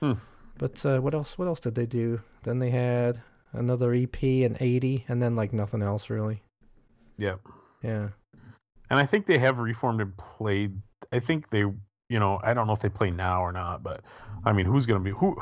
[0.00, 0.14] Hmm.
[0.58, 1.38] But uh, what else?
[1.38, 2.20] What else did they do?
[2.42, 3.20] Then they had
[3.52, 6.42] another EP in eighty, and then like nothing else really.
[7.16, 7.36] yeah.
[7.82, 8.08] Yeah.
[8.90, 10.72] And I think they have reformed and played.
[11.12, 14.00] I think they, you know, I don't know if they play now or not, but
[14.44, 15.36] I mean, who's gonna be who?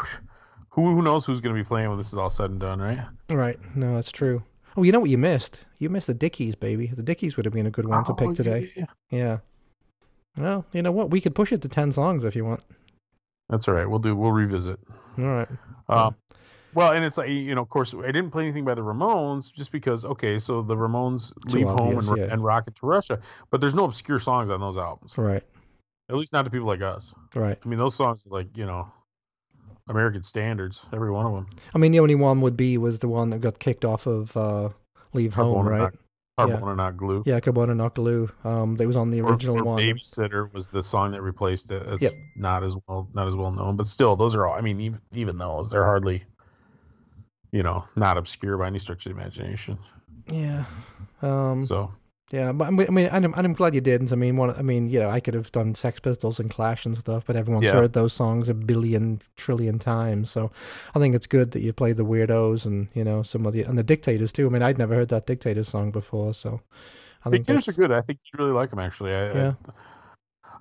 [0.70, 2.98] Who who knows who's gonna be playing when this is all said and done, right?
[3.30, 3.58] Right.
[3.74, 4.42] No, that's true.
[4.76, 5.64] Oh, you know what you missed?
[5.78, 6.88] You missed the Dickies, baby.
[6.88, 8.68] The Dickies would have been a good one to Oh, pick today.
[8.76, 8.84] yeah.
[9.10, 9.38] Yeah.
[10.36, 11.10] Well, you know what?
[11.10, 12.62] We could push it to ten songs if you want.
[13.48, 13.88] That's all right.
[13.88, 14.16] We'll do.
[14.16, 14.78] We'll revisit.
[15.18, 15.48] All right.
[15.88, 16.16] Um,
[16.74, 19.52] well, and it's like you know, of course, I didn't play anything by the Ramones
[19.52, 20.04] just because.
[20.04, 22.24] Okay, so the Ramones Too leave home and, yeah.
[22.24, 23.20] and rocket to Russia,
[23.50, 25.16] but there's no obscure songs on those albums.
[25.16, 25.42] Right.
[26.08, 27.14] At least not to people like us.
[27.34, 27.58] Right.
[27.64, 28.92] I mean, those songs are like you know,
[29.88, 30.84] American standards.
[30.92, 31.46] Every one of them.
[31.74, 34.36] I mean, the only one would be was the one that got kicked off of
[34.36, 34.68] uh,
[35.14, 35.78] Leave Home, right?
[35.78, 35.94] Not,
[36.38, 37.22] Carbona Not Glue.
[37.24, 38.30] Yeah, Carbona Not Glue.
[38.44, 39.78] Um, that was on the Or- original or, one.
[39.82, 41.82] Babysitter was the song that replaced it.
[41.86, 42.12] It's Yep.
[42.36, 44.54] not as well not as well known, but still, those are all.
[44.54, 46.24] I mean, even even those, they're hardly,
[47.52, 49.78] you know, not obscure by any stretch of the imagination.
[50.30, 50.66] Yeah.
[51.22, 51.90] Um, So
[52.32, 54.12] yeah, but I mean, I mean, and I'm, and I'm glad you didn't.
[54.12, 56.84] I mean, one, I mean, you know, I could have done Sex Pistols and Clash
[56.84, 57.72] and stuff, but everyone's Yeah.
[57.72, 60.30] heard those songs a billion trillion times.
[60.30, 60.50] So
[60.94, 63.62] I think it's good that you played the Weirdos and you know some of the
[63.62, 64.46] and the Dictators too.
[64.46, 66.60] I mean, I'd never heard that Dictators song before, so
[67.24, 67.92] I think Dictators are good.
[67.92, 69.14] I think you really like them actually.
[69.14, 69.52] I, Yeah.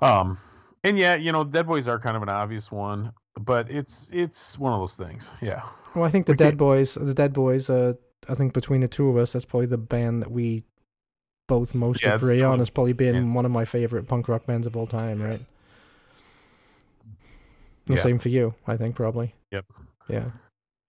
[0.01, 0.37] I, um,
[0.83, 4.59] and yeah, you know, Dead Boys are kind of an obvious one, but it's it's
[4.59, 5.29] one of those things.
[5.41, 5.63] Yeah.
[5.95, 7.69] Well, I think the We Dead Boys, the Dead Boys.
[7.71, 7.93] Uh,
[8.29, 10.63] I think between the two of us, that's probably the band that we
[11.47, 12.59] both most Yeah, it's agree on.
[12.59, 15.41] Has probably been it's- one of my favorite punk rock bands of all time, right?
[17.85, 18.01] The Yeah.
[18.01, 19.33] same for you, I think, probably.
[19.51, 19.65] Yep.
[20.09, 20.25] Yeah.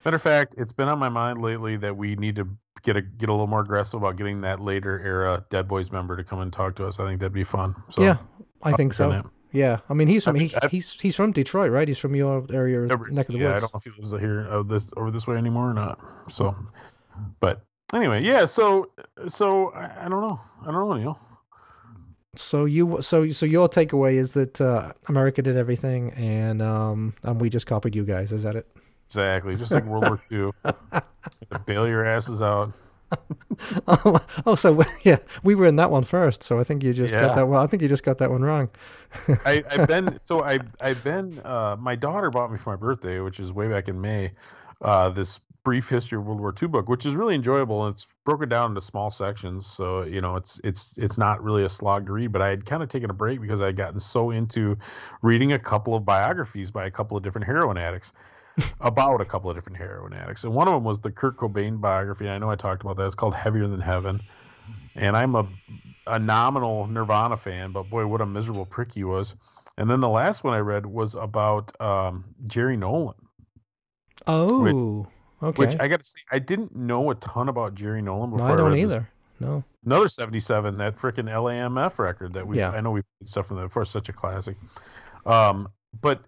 [0.04, 2.48] Matter of fact, it's been on my mind lately that we need to
[2.82, 6.16] get a get a little more aggressive about getting that later era Dead Boys member
[6.16, 7.00] to come and talk to us.
[7.00, 7.74] I think that'd be fun.
[7.90, 8.16] So yeah,
[8.62, 9.10] I think so.
[9.10, 9.26] that.
[9.52, 11.88] Yeah, I mean, he's from I he, mean, I- he's he's from Detroit, right?
[11.88, 13.50] He's from your area, Everett- neck of the woods.
[13.50, 15.74] yeah, I don't know if he lives here uh, this over this way anymore or
[15.74, 15.98] not.
[16.30, 16.54] So,
[17.40, 17.64] but
[17.94, 18.44] anyway, yeah.
[18.44, 18.90] So
[19.26, 20.40] so I, I don't know.
[20.62, 21.18] I don't know, Neil.
[22.34, 27.40] So you, so so your takeaway is that uh, America did everything, and um, and
[27.40, 28.30] we just copied you guys.
[28.30, 28.66] Is that it?
[29.06, 30.50] Exactly, just like World War II.
[31.66, 32.72] Bail your asses out.
[33.86, 36.42] oh, oh, so yeah, we were in that one first.
[36.42, 37.20] So I think you just Yeah.
[37.22, 37.62] got that one.
[37.62, 38.68] I think you just got that one wrong.
[39.46, 43.20] I, I've been so I I've been uh, my daughter bought me for my birthday,
[43.20, 44.32] which is way back in May,
[44.82, 47.86] uh, this brief history of World War II book, which is really enjoyable.
[47.86, 51.64] And it's broken down into small sections, so you know it's it's it's not really
[51.64, 52.32] a slog to read.
[52.32, 54.78] But I had kind of taken a break because I had gotten so into
[55.22, 58.12] reading a couple of biographies by a couple of different heroin addicts.
[58.80, 61.78] about a couple of different heroin addicts, and one of them was the Kurt Cobain
[61.78, 62.26] biography.
[62.26, 63.04] I know I talked about that.
[63.04, 64.22] It's called Heavier Than Heaven,
[64.94, 65.46] and I'm a
[66.06, 69.34] a nominal Nirvana fan, but boy, what a miserable prick he was.
[69.76, 73.14] And then the last one I read was about um, Jerry Nolan,
[74.26, 75.06] Oh,
[75.42, 75.58] okay.
[75.58, 78.52] which I got to say, I didn't know a ton about Jerry Nolan no, before.
[78.52, 78.82] I don't this.
[78.82, 79.08] either.
[79.38, 79.64] No.
[79.84, 82.70] Another 77, that freaking LAMF record that we Yeah.
[82.70, 84.56] I know we played stuff from that before, such a classic.
[85.24, 85.68] Um,
[86.00, 86.22] but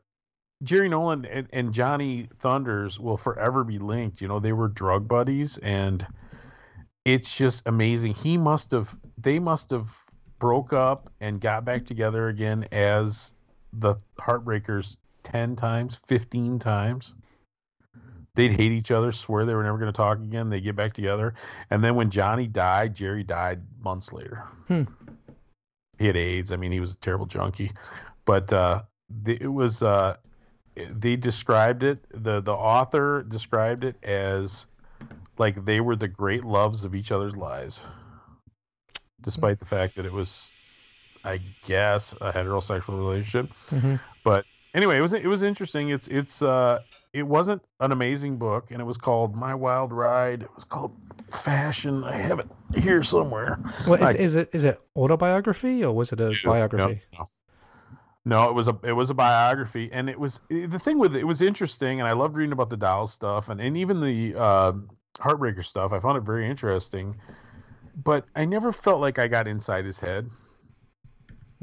[0.62, 4.20] Jerry Nolan and, and Johnny Thunders will forever be linked.
[4.20, 6.06] You know, they were drug buddies, and
[7.04, 8.14] it's just amazing.
[8.14, 9.96] He must have, they must have
[10.38, 13.34] broke up and got back together again as
[13.72, 17.14] the Heartbreakers 10 times, 15 times.
[18.38, 20.48] They'd hate each other, swear they were never going to talk again.
[20.48, 21.34] They get back together.
[21.70, 24.44] And then when Johnny died, Jerry died months later.
[24.68, 24.84] Hmm.
[25.98, 26.52] He had AIDS.
[26.52, 27.72] I mean, he was a terrible junkie.
[28.24, 28.82] But uh,
[29.24, 30.18] the, it was, uh,
[30.76, 34.66] they described it, the, the author described it as
[35.36, 37.80] like they were the great loves of each other's lives,
[39.20, 40.52] despite the fact that it was,
[41.24, 43.52] I guess, a heterosexual relationship.
[43.70, 43.96] hmm
[44.74, 45.90] anyway, it was it was interesting.
[45.90, 46.80] It's it's uh
[47.12, 50.42] it wasn't an amazing book, and it was called My Wild Ride.
[50.42, 50.94] It was called
[51.32, 52.04] Fashion.
[52.04, 52.46] I have it
[52.76, 53.58] here somewhere.
[53.86, 57.02] Well, is, I- is it is it autobiography or was it a biography?
[57.12, 57.24] No, no.
[58.24, 61.20] No, it was a it was a biography, and it was the thing with it,
[61.20, 64.34] it was interesting, and I loved reading about the Dolls stuff, and, and even the
[64.38, 64.72] uh,
[65.18, 65.94] Heartbreaker stuff.
[65.94, 67.16] I found it very interesting,
[68.04, 70.28] but I never felt like I got inside his head,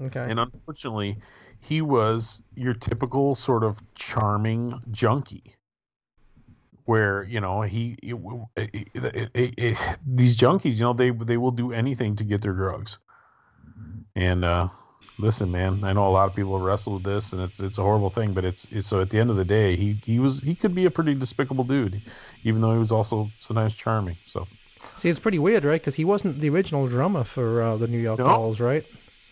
[0.02, 0.26] Okay.
[0.27, 1.18] and unfortunately,
[1.67, 5.43] he was your typical sort of charming junkie.
[6.85, 8.19] Where you know he, it-
[8.93, 12.99] it- it- these junkies, you know, they they will do anything to get their drugs.
[14.15, 14.67] And uh,
[15.17, 17.81] listen, man, I know a lot of people wrestle with this, and it's it's a
[17.81, 18.33] horrible thing.
[18.35, 20.75] But it's, it's so at the end of the day, he he was he could
[20.75, 22.03] be a pretty despicable dude,
[22.43, 24.17] even though he was also sometimes charming.
[24.27, 24.45] So
[24.95, 25.81] See, it's pretty weird, right?
[25.81, 28.25] Because he wasn't the original drummer for uh, the New York No.
[28.25, 28.85] Dolls, right?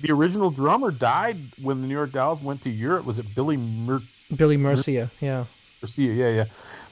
[0.04, 3.06] The original drummer died when the New York Dolls went to Europe.
[3.06, 4.02] Was it Billy Mer-
[4.36, 5.46] Billy Murcia, yeah.
[5.82, 6.14] Garcia?
[6.14, 6.46] Yeah, yeah.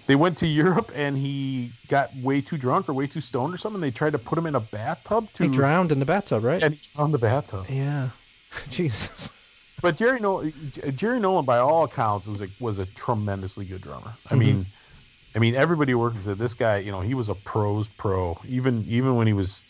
[0.08, 3.58] They went to Europe, and he got way too drunk or way too stoned or
[3.58, 3.82] something.
[3.82, 6.64] They tried to put him in a bathtub to He drowned in the bathtub, right?
[6.64, 7.66] and he drowned the bathtub.
[7.70, 8.10] Yeah.
[8.70, 9.30] Jesus.
[9.82, 10.54] But Jerry Nolan,
[10.96, 14.14] Jerry Nolan, by all accounts, was a was a tremendously good drummer.
[14.30, 14.40] I Mhm.
[14.40, 14.66] mean,
[15.36, 18.40] I mean, everybody working said this guy, you know, he was a pros pro.
[18.48, 19.66] Even even when he was,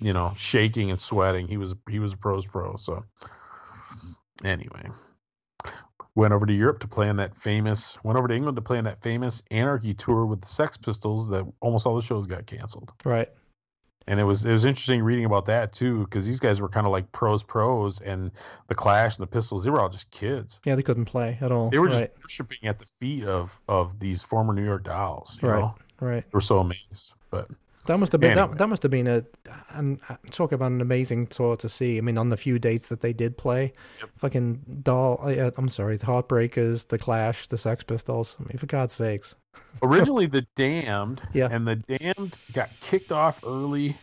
[0.00, 2.76] you know, shaking and sweating, he was he was a pros pro.
[2.76, 3.02] So
[4.44, 4.88] anyway,
[6.14, 7.98] went over to Europe to play on that famous.
[8.02, 11.30] Went over to England to play on that famous Anarchy tour with the Sex Pistols.
[11.30, 12.92] That almost all the shows got canceled.
[13.04, 13.28] Right.
[14.08, 16.86] And it was it was interesting reading about that too, because these guys were kind
[16.86, 18.30] of like pros pros, and
[18.68, 20.60] the Clash and the Pistols, they were all just kids.
[20.64, 21.70] Yeah, they couldn't play at all.
[21.70, 22.14] They were right.
[22.14, 25.36] just worshiping at the feet of of these former New York Dolls.
[25.42, 25.60] You Right.
[25.60, 25.74] know?
[26.00, 26.22] Right.
[26.22, 27.14] They were so amazed.
[27.30, 27.50] But
[27.86, 28.48] That must have been Anyway.
[28.48, 29.24] that, that must have been a
[29.70, 30.00] and
[30.30, 31.98] talk about an amazing tour to see.
[31.98, 33.72] I mean, on the few dates that they did play,
[34.16, 35.20] fucking doll.
[35.22, 38.36] Uh, I'm sorry, the Heartbreakers, the Clash, the Sex Pistols.
[38.40, 39.34] I mean, for God's sakes.
[39.82, 41.48] originally the Damned, Yeah.
[41.50, 43.96] and the Damned got kicked off early,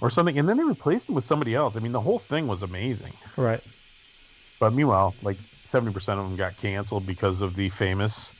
[0.00, 1.76] or something, and then they replaced them with somebody else.
[1.76, 3.12] I mean, the whole thing was amazing.
[3.36, 3.62] Right.
[4.60, 8.32] But meanwhile, like seventy percent of them got canceled because of the famous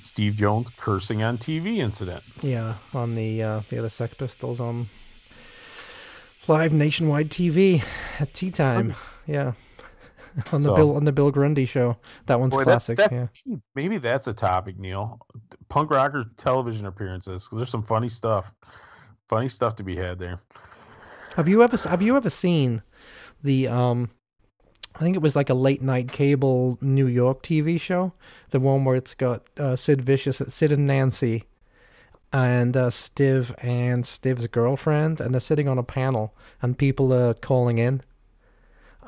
[0.00, 2.22] Steve Jones cursing on TV incident.
[2.42, 4.88] Yeah, on the uh, the other Sex Pistols on
[6.48, 7.82] live nationwide TV
[8.20, 8.94] at tea time.
[9.26, 9.52] Yeah.
[10.50, 11.96] On the So- Bill on the Bill Grundy show.
[12.26, 12.96] That one's Boy, that's, classic.
[12.96, 13.14] that's
[13.46, 13.56] yeah.
[13.76, 15.20] maybe, that's a topic, Neil.
[15.68, 17.48] Punk rocker television appearances.
[17.52, 18.52] there's some funny stuff,
[19.28, 20.40] funny stuff to be had there.
[21.36, 22.82] Have you ever have you ever seen
[23.44, 24.10] the um
[24.94, 28.12] I think it was like a late night cable New York TV show,
[28.50, 31.44] the one where it's got uh, Sid Vicious, at Sid and Nancy,
[32.32, 37.34] and uh, Stiv and Stiv's girlfriend, and they're sitting on a panel, and people are
[37.34, 38.02] calling in.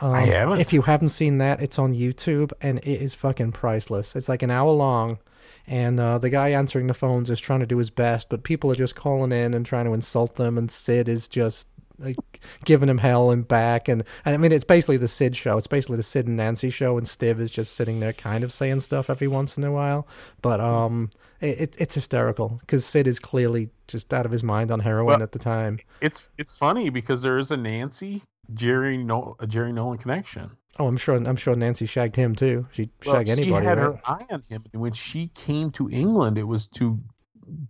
[0.01, 0.61] Um, I haven't.
[0.61, 4.17] If you haven't seen that, it's on YouTube, and it is fucking priceless.
[4.17, 5.19] It's like an hour long,
[5.67, 8.71] and uh, the guy answering the phones is trying to do his best, but people
[8.73, 11.69] are just calling in and trying to insult them, and Sid is just
[11.99, 15.57] like giving him hell and back, and, and I mean it's basically the Sid show.
[15.59, 18.53] It's basically the Sid and Nancy show, and Stiv is just sitting there, kind of
[18.53, 20.07] saying stuff every once in a while,
[20.43, 21.11] but um,
[21.41, 25.07] it, it it's hysterical because Sid is clearly just out of his mind on heroin
[25.07, 25.79] Well- at the time.
[26.01, 28.23] It's it's funny because there is a Nancy
[28.55, 30.51] Jerry no a Jerry Nolan connection.
[30.79, 31.17] Oh, I'm sure.
[31.17, 32.67] I'm sure Nancy shagged him too.
[32.71, 33.63] She'd Well, shag anybody.
[33.63, 33.85] she had right?
[33.95, 36.99] her eye on him, and when she came to England, it was to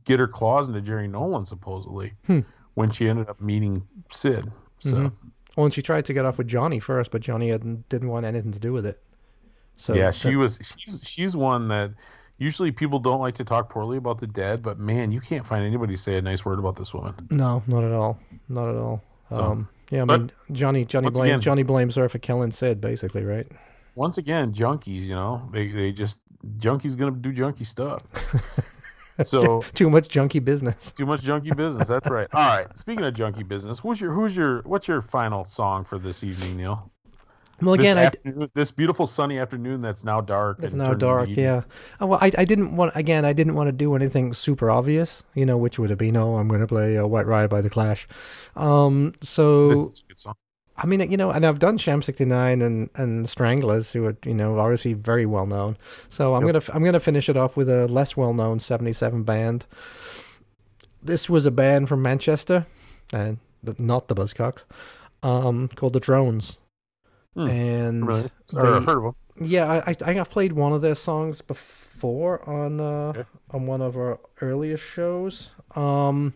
[0.04, 2.14] get her claws into Jerry Nolan, supposedly.
[2.26, 2.40] Hmm.
[2.76, 4.48] When she ended up meeting Sid,
[4.78, 5.12] so Mhm.
[5.56, 7.48] Well, and she tried to get off with Johnny first, but Johnny
[7.88, 9.02] didn't want anything to do with it.
[9.76, 10.58] So yeah, she that- was.
[10.78, 11.92] She's she's one that
[12.38, 15.64] usually people don't like to talk poorly about the dead, but man, you can't find
[15.64, 17.14] anybody say a nice word about this woman.
[17.30, 18.18] No, not at all.
[18.50, 19.02] Not at all.
[19.30, 22.18] So, um, yeah, I but mean, Johnny Johnny once blame, again- Johnny blames her for
[22.18, 23.50] killing Sid, basically, right?
[23.94, 26.20] Once again, junkies, you know, they they just
[26.58, 28.02] junkies gonna do junky stuff.
[29.22, 30.92] so Too much junky business.
[30.92, 31.88] too much junky business.
[31.88, 32.28] That's right.
[32.32, 32.76] All right.
[32.76, 36.56] Speaking of junky business, who's your who's your what's your final song for this evening,
[36.56, 36.90] Neil?
[37.62, 40.62] Well, again, this, I, this beautiful sunny afternoon that's now dark.
[40.62, 41.30] it's now dark.
[41.30, 41.62] Yeah.
[42.00, 43.24] Oh, well, I I didn't want again.
[43.24, 46.36] I didn't want to do anything super obvious, you know, which would have been, oh,
[46.36, 48.06] I'm going to play uh, White Riot by the Clash.
[48.56, 49.70] Um, so
[50.76, 51.00] This is a good song.
[51.00, 54.34] I mean, you know, and I've done Sham 69 and and Stranglers, who are you
[54.34, 55.76] know obviously very well known.
[56.08, 56.52] So I'm Yep.
[56.66, 59.66] gonna I'm gonna finish it off with a less well known 77 band.
[61.02, 62.66] This was a band from Manchester,
[63.12, 63.38] and
[63.78, 64.64] not the Buzzcocks,
[65.22, 66.58] um, called the Drones.
[67.34, 68.12] Hmm, and.
[68.46, 69.14] Sorry, I've heard of them.
[69.40, 73.24] yeah, I, I I have played one of their songs before on uh, Okay.
[73.50, 75.50] on one of our earlier shows.
[75.76, 76.34] Um,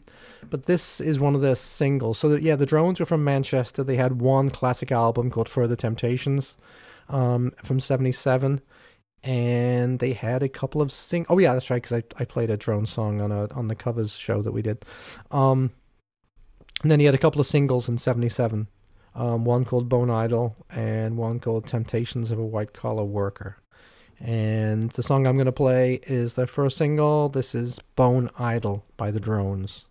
[0.50, 2.18] but this is one of their singles.
[2.18, 3.82] So yeah, the Drones were from Manchester.
[3.82, 6.56] They had one classic album called Further Temptations,
[7.08, 8.60] um, from '77.
[9.22, 11.26] and they had a couple of sing.
[11.28, 13.74] Oh yeah, that's right, because I I played a drone song on a on the
[13.74, 14.84] covers show that we did.
[15.30, 15.70] Um,
[16.82, 18.68] and then he had a couple of singles in '77.
[19.14, 23.56] Um, one called Bone Idol and one called Temptations of a White Collar Worker.
[24.20, 27.30] And the song I'm going to play is their first single.
[27.30, 29.86] This is Bone Idol by the Drones.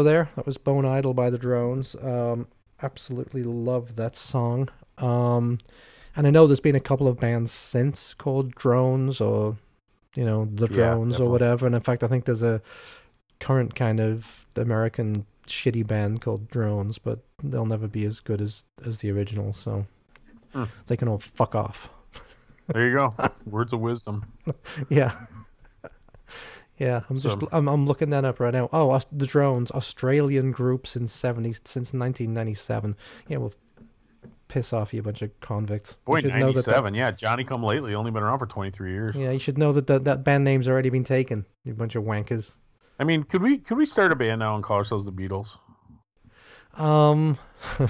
[0.00, 1.94] So there, that was Bone Idol by the Drones.
[1.96, 2.46] Um,
[2.82, 4.70] absolutely love that song.
[4.96, 5.58] Um,
[6.16, 9.58] and I know there's been a couple of bands since called Drones or,
[10.14, 11.66] you know, the Yeah, Drones or whatever.
[11.66, 12.62] And in fact, I think there's a
[13.40, 18.64] current kind of American shitty band called Drones, but they'll never be as good as
[18.86, 19.52] as the original.
[19.52, 19.84] So
[20.54, 20.64] Hmm.
[20.86, 21.90] they can all fuck off.
[22.72, 23.14] There you go.
[23.44, 24.24] Words of wisdom.
[24.88, 25.12] Yeah.
[26.80, 28.68] Yeah, I'm just So- I'm I'm looking that up right now.
[28.72, 32.96] Oh, the drones, Australian group since 70 since 1997.
[33.28, 33.52] Yeah, well
[34.48, 35.96] piss off you a bunch of convicts.
[36.04, 36.94] Boy, should know that that- 97.
[36.94, 39.14] Yeah, Johnny Come Lately only been around for 23 years.
[39.14, 41.44] yeah, you should know that that, that band name's already been taken.
[41.64, 42.50] You bunch of wankers.
[42.98, 45.56] I mean, could we could we start a band now and call ourselves the Beatles?
[46.74, 47.38] Um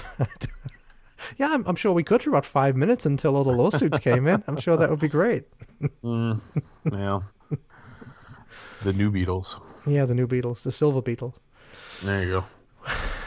[1.38, 4.26] Yeah, I'm, I'm sure we could for about 5 minutes until all the lawsuits came
[4.26, 4.42] in.
[4.48, 5.44] I'm sure that would be great.
[6.02, 6.40] Mm,
[6.92, 7.20] yeah.
[8.82, 9.60] The new Beatles.
[9.86, 11.34] Yeah, the new Beatles, the Silver Beatles.
[12.02, 12.44] There you go.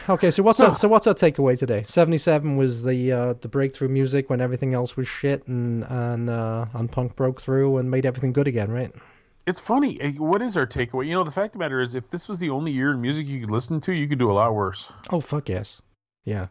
[0.08, 1.84] Okay, so what's So- our, so what's our takeaway today?
[1.86, 6.28] Seventy seven was the uh, the breakthrough music when everything else was shit, and and
[6.28, 8.92] uh, and punk broke through and made everything good again, right?
[9.46, 10.00] It's funny.
[10.00, 11.06] eh, What is our takeaway?
[11.06, 13.00] You know, the fact of the matter is, if this was the only year in
[13.00, 14.90] music you could listen to, you could do a lot worse.
[15.10, 15.80] Oh fuck yes,
[16.24, 16.48] yeah.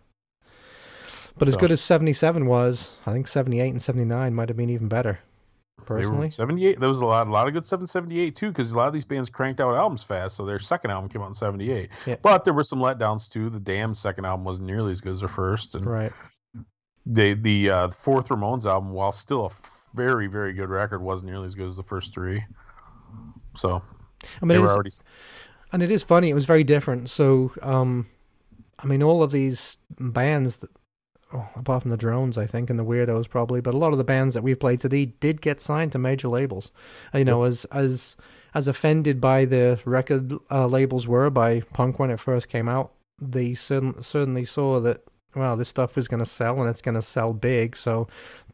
[1.38, 4.50] But as good as seventy seven was, I think seventy eight and seventy nine might
[4.50, 5.20] have been even better.
[5.86, 6.80] Personally, 78.
[6.80, 8.88] There was a lot, a lot of good stuff in 78 too, because a lot
[8.88, 10.38] of these bands cranked out albums fast.
[10.38, 11.90] So their second album came out in 78.
[12.06, 12.16] Yeah.
[12.22, 13.50] But there were some letdowns too.
[13.50, 16.14] The Damn second album wasn't nearly as good as their first, and right?
[17.06, 19.50] they the uh, fourth Ramones album, while still a
[19.94, 22.44] very very good record, wasn't nearly as good as the first three.
[23.56, 23.82] So
[24.42, 24.90] I mean, they it were is, already.
[25.72, 26.30] and it is funny.
[26.30, 27.10] It was very different.
[27.10, 28.08] So, um,
[28.80, 30.70] I mean, all of these bands, that,
[31.34, 33.98] oh, apart from the Drones, I think, and the Weirdos probably, but a lot of
[33.98, 36.72] the bands that we've played today did get signed to major labels.
[37.14, 38.16] Uh, You know, as as
[38.54, 42.92] as offended by the record uh, labels were by punk when it first came out,
[43.20, 45.02] they certain, certainly saw that
[45.36, 47.76] well, this stuff is going to sell and it's going to sell big.
[47.76, 48.08] So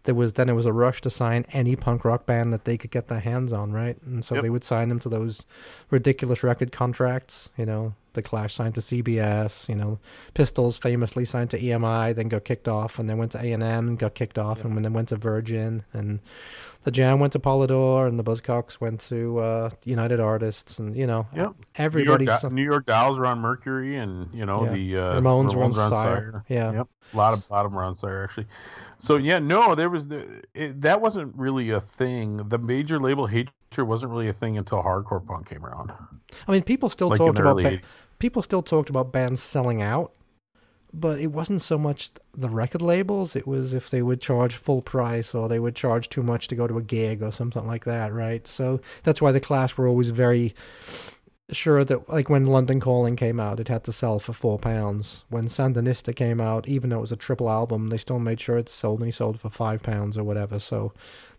[0.03, 2.77] there was then it was a rush to sign any punk rock band that they
[2.77, 3.97] could get their hands on, right?
[4.05, 4.43] And so Yep.
[4.43, 5.45] they would sign them to those
[5.91, 7.49] ridiculous record contracts.
[7.57, 9.67] You know, the Clash signed to CBS.
[9.67, 9.99] You know,
[10.33, 13.61] Pistols famously signed to EMI, then got kicked off, and then went to A and
[13.61, 16.19] M, got kicked off, and then went to Virgin, and
[16.83, 21.05] the Jam went to Polydor, and the Buzzcocks went to uh, United Artists, and you
[21.05, 21.35] know, Yep.
[21.35, 24.71] New York, everybody's Do- New York Dolls were on Mercury, and you know Yeah.
[24.71, 26.43] the uh, Ramones were on were on Sire.
[26.47, 26.71] Yeah.
[26.71, 28.47] Yep, a lot of bottom lot of were on Sire actually.
[28.97, 32.37] So yeah, no, there was the it, that wasn't really a thing.
[32.37, 35.91] The major label hatred wasn't really a thing until hardcore punk came around,
[36.47, 37.81] I mean, people still like talked about ba-
[38.19, 40.13] people still talked about bands selling out,
[40.93, 43.35] but it wasn't so much the record labels.
[43.35, 46.55] It was if they would charge full price or they would charge too much to
[46.55, 48.45] go to a gig or something like that, right?
[48.47, 50.55] So that's why the Clash were always very
[51.51, 55.25] sure that, like when London Calling came out, it had to sell for four pounds.
[55.29, 58.57] When Sandinista came out, even though it was a triple album, they still made sure
[58.57, 60.59] it sold only sold for five pounds or whatever.
[60.59, 60.93] So.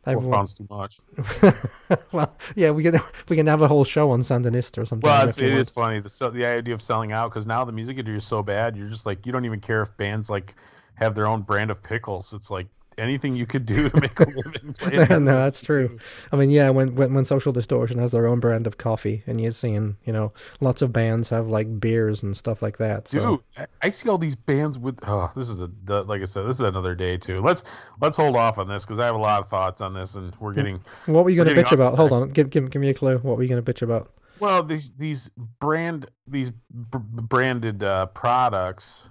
[0.06, 0.98] Everyone- pounds too much.
[2.12, 5.06] well, yeah, we can we can have a whole show on Sandinista or something.
[5.06, 7.72] Well, it's, it is funny the so, the idea of selling out because now the
[7.72, 8.77] music industry is so bad.
[8.77, 10.55] You're just like you don't even care if bands like
[10.94, 12.32] have their own brand of pickles.
[12.32, 12.66] It's like
[12.98, 14.72] anything you could do to make a living.
[14.78, 15.98] playing no, that's true.
[16.32, 19.40] I mean, yeah, when, when when Social Distortion has their own brand of coffee, and
[19.40, 23.08] you're seeing, you know, lots of bands have like beers and stuff like that.
[23.08, 23.42] So.
[23.56, 24.98] Dude, I- see all these bands with.
[25.06, 25.70] Oh, this is a
[26.04, 27.40] like I said, this is another day too.
[27.40, 27.64] Let's
[28.00, 30.34] let's hold off on this because I have a lot of thoughts on this, and
[30.40, 31.96] we're getting what were you going to bitch about?
[31.96, 33.18] Hold on, give, give give me a clue.
[33.18, 34.12] What were you going to bitch about?
[34.40, 35.30] well these these
[35.60, 39.08] brand these b- branded uh, products,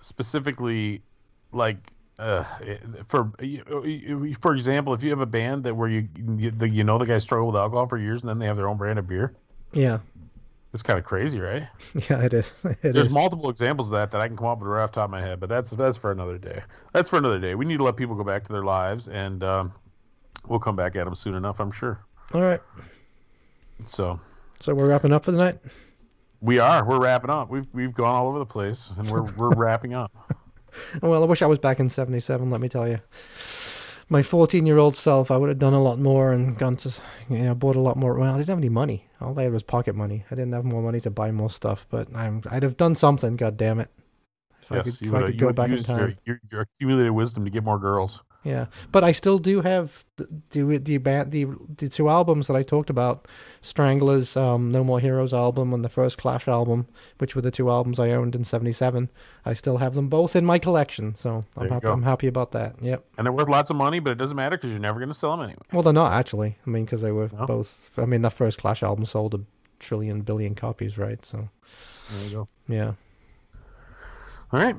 [0.00, 1.02] specifically
[1.52, 1.78] like.
[2.22, 2.44] Uh,
[3.06, 3.32] for
[4.40, 7.04] for example, if you have a band that where you you, the, you know the
[7.06, 9.34] guys struggle with alcohol for years and then they have their own brand of beer,
[9.72, 9.98] Yeah,
[10.72, 11.66] it's kind of crazy, right?
[12.08, 12.52] yeah, it is.
[12.64, 13.12] It There's is.
[13.12, 15.10] multiple examples of that that I can come up with right off the top of
[15.10, 16.62] my head, but that's that's for another day.
[16.92, 17.54] That's for another day.
[17.56, 19.72] We need to let people go back to their lives, and um,
[20.46, 21.98] we'll come back at them soon enough, I'm sure.
[22.34, 22.60] All right,
[23.86, 24.20] So
[24.60, 25.58] so we're wrapping up for tonight.
[26.40, 26.84] we are.
[26.84, 27.50] We're wrapping up.
[27.50, 30.12] We've we've gone all over the place, and we're we're wrapping up.
[31.02, 32.50] Well, I wish I was back in '77.
[32.50, 33.00] Let me tell you,
[34.08, 36.92] my 14 year old self, I would have done a lot more and gone to,
[37.28, 38.14] you know, bought a lot more.
[38.14, 39.08] Well, I didn't have any money.
[39.20, 40.24] All I had was pocket money.
[40.30, 43.36] I didn't have more money to buy more stuff, but I'm, I'd have done something.
[43.36, 43.90] God damn it!
[44.62, 45.84] If I yes, could, you if I would could you go would back in use
[45.84, 45.98] time.
[45.98, 48.22] your, your your accumulated wisdom to get more girls.
[48.44, 51.46] Yeah, but I still do have the the the, band, the
[51.76, 53.28] the two albums that I talked about,
[53.60, 56.88] Stranglers, um, No More Heroes album, and the first Clash album,
[57.18, 59.08] which were the two albums I owned in '77.
[59.44, 61.86] I still have them both in my collection, so I'm happy.
[61.86, 62.74] I'm happy about that.
[62.82, 63.04] Yep.
[63.16, 65.14] And they're worth lots of money, but it doesn't matter because you're never going to
[65.14, 65.62] sell them anyway.
[65.72, 66.56] Well, they're not actually.
[66.66, 67.46] I mean, because they were No?
[67.46, 67.90] both.
[67.96, 69.40] I mean, that first Clash album sold a
[69.78, 71.24] trillion billion copies, right?
[71.24, 71.48] So
[72.10, 72.48] There you go.
[72.68, 72.92] yeah.
[74.52, 74.76] All right.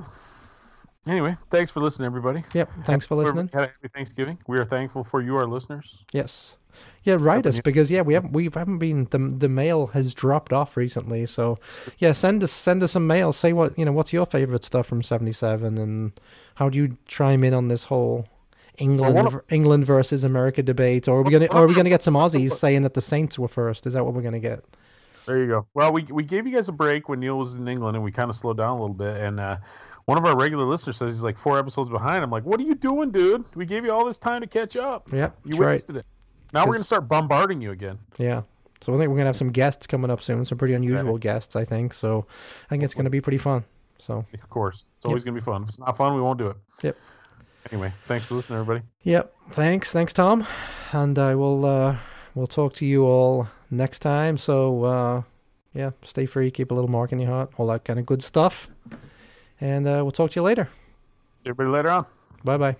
[1.06, 2.42] Anyway, thanks for listening, everybody.
[2.54, 2.70] Yep.
[2.86, 3.50] Thanks for listening.
[3.52, 4.38] Happy Thanksgiving.
[4.46, 6.02] We are thankful for you, our listeners.
[6.12, 6.56] Yes.
[7.04, 10.52] Yeah, write us because yeah, we haven't we haven't been the the mail has dropped
[10.52, 11.26] off recently.
[11.26, 11.58] So
[11.98, 13.32] yeah, send us send us some mail.
[13.32, 13.92] Say what you know.
[13.92, 16.12] What's your favorite stuff from '77, and
[16.54, 18.26] how do you chime in on this whole
[18.78, 21.06] England ver- England versus America debate?
[21.06, 23.38] Or are we gonna or are we gonna get some Aussies saying that the Saints
[23.38, 23.86] were first?
[23.86, 24.64] Is that what we're gonna get?
[25.26, 25.66] There you go.
[25.74, 28.12] Well, we we gave you guys a break when Neil was in England, and we
[28.12, 29.16] kind of slowed down a little bit.
[29.16, 29.58] And uh,
[30.06, 32.22] one of our regular listeners says he's like four episodes behind.
[32.22, 33.44] I'm like, what are you doing, dude?
[33.54, 35.10] We gave you all this time to catch up.
[35.12, 35.66] Yeah, You that's right.
[35.70, 36.06] wasted it.
[36.52, 37.98] Now we're gonna start bombarding you again.
[38.18, 38.42] Yeah.
[38.80, 40.44] So I think we're gonna have some guests coming up soon.
[40.44, 41.94] Some pretty unusual guests, I think.
[41.94, 42.26] So
[42.66, 43.64] I think it's gonna be pretty fun.
[43.98, 45.62] So Of course, it's always gonna be fun.
[45.62, 46.56] If it's not fun, we won't do it.
[46.82, 46.96] Yep.
[47.72, 48.84] Anyway, thanks for listening, everybody.
[49.04, 49.34] Yep.
[49.52, 49.90] Thanks.
[49.90, 50.46] Thanks, Tom.
[50.92, 51.96] And I will uh
[52.34, 54.36] we'll talk to you all next time.
[54.36, 55.22] So uh
[55.72, 58.22] yeah, stay free, keep a little mark in your heart, all that kind of good
[58.22, 58.68] stuff.
[59.64, 60.68] And uh we'll talk to you later.
[61.42, 62.04] See everybody later on.
[62.44, 62.76] Bye bye.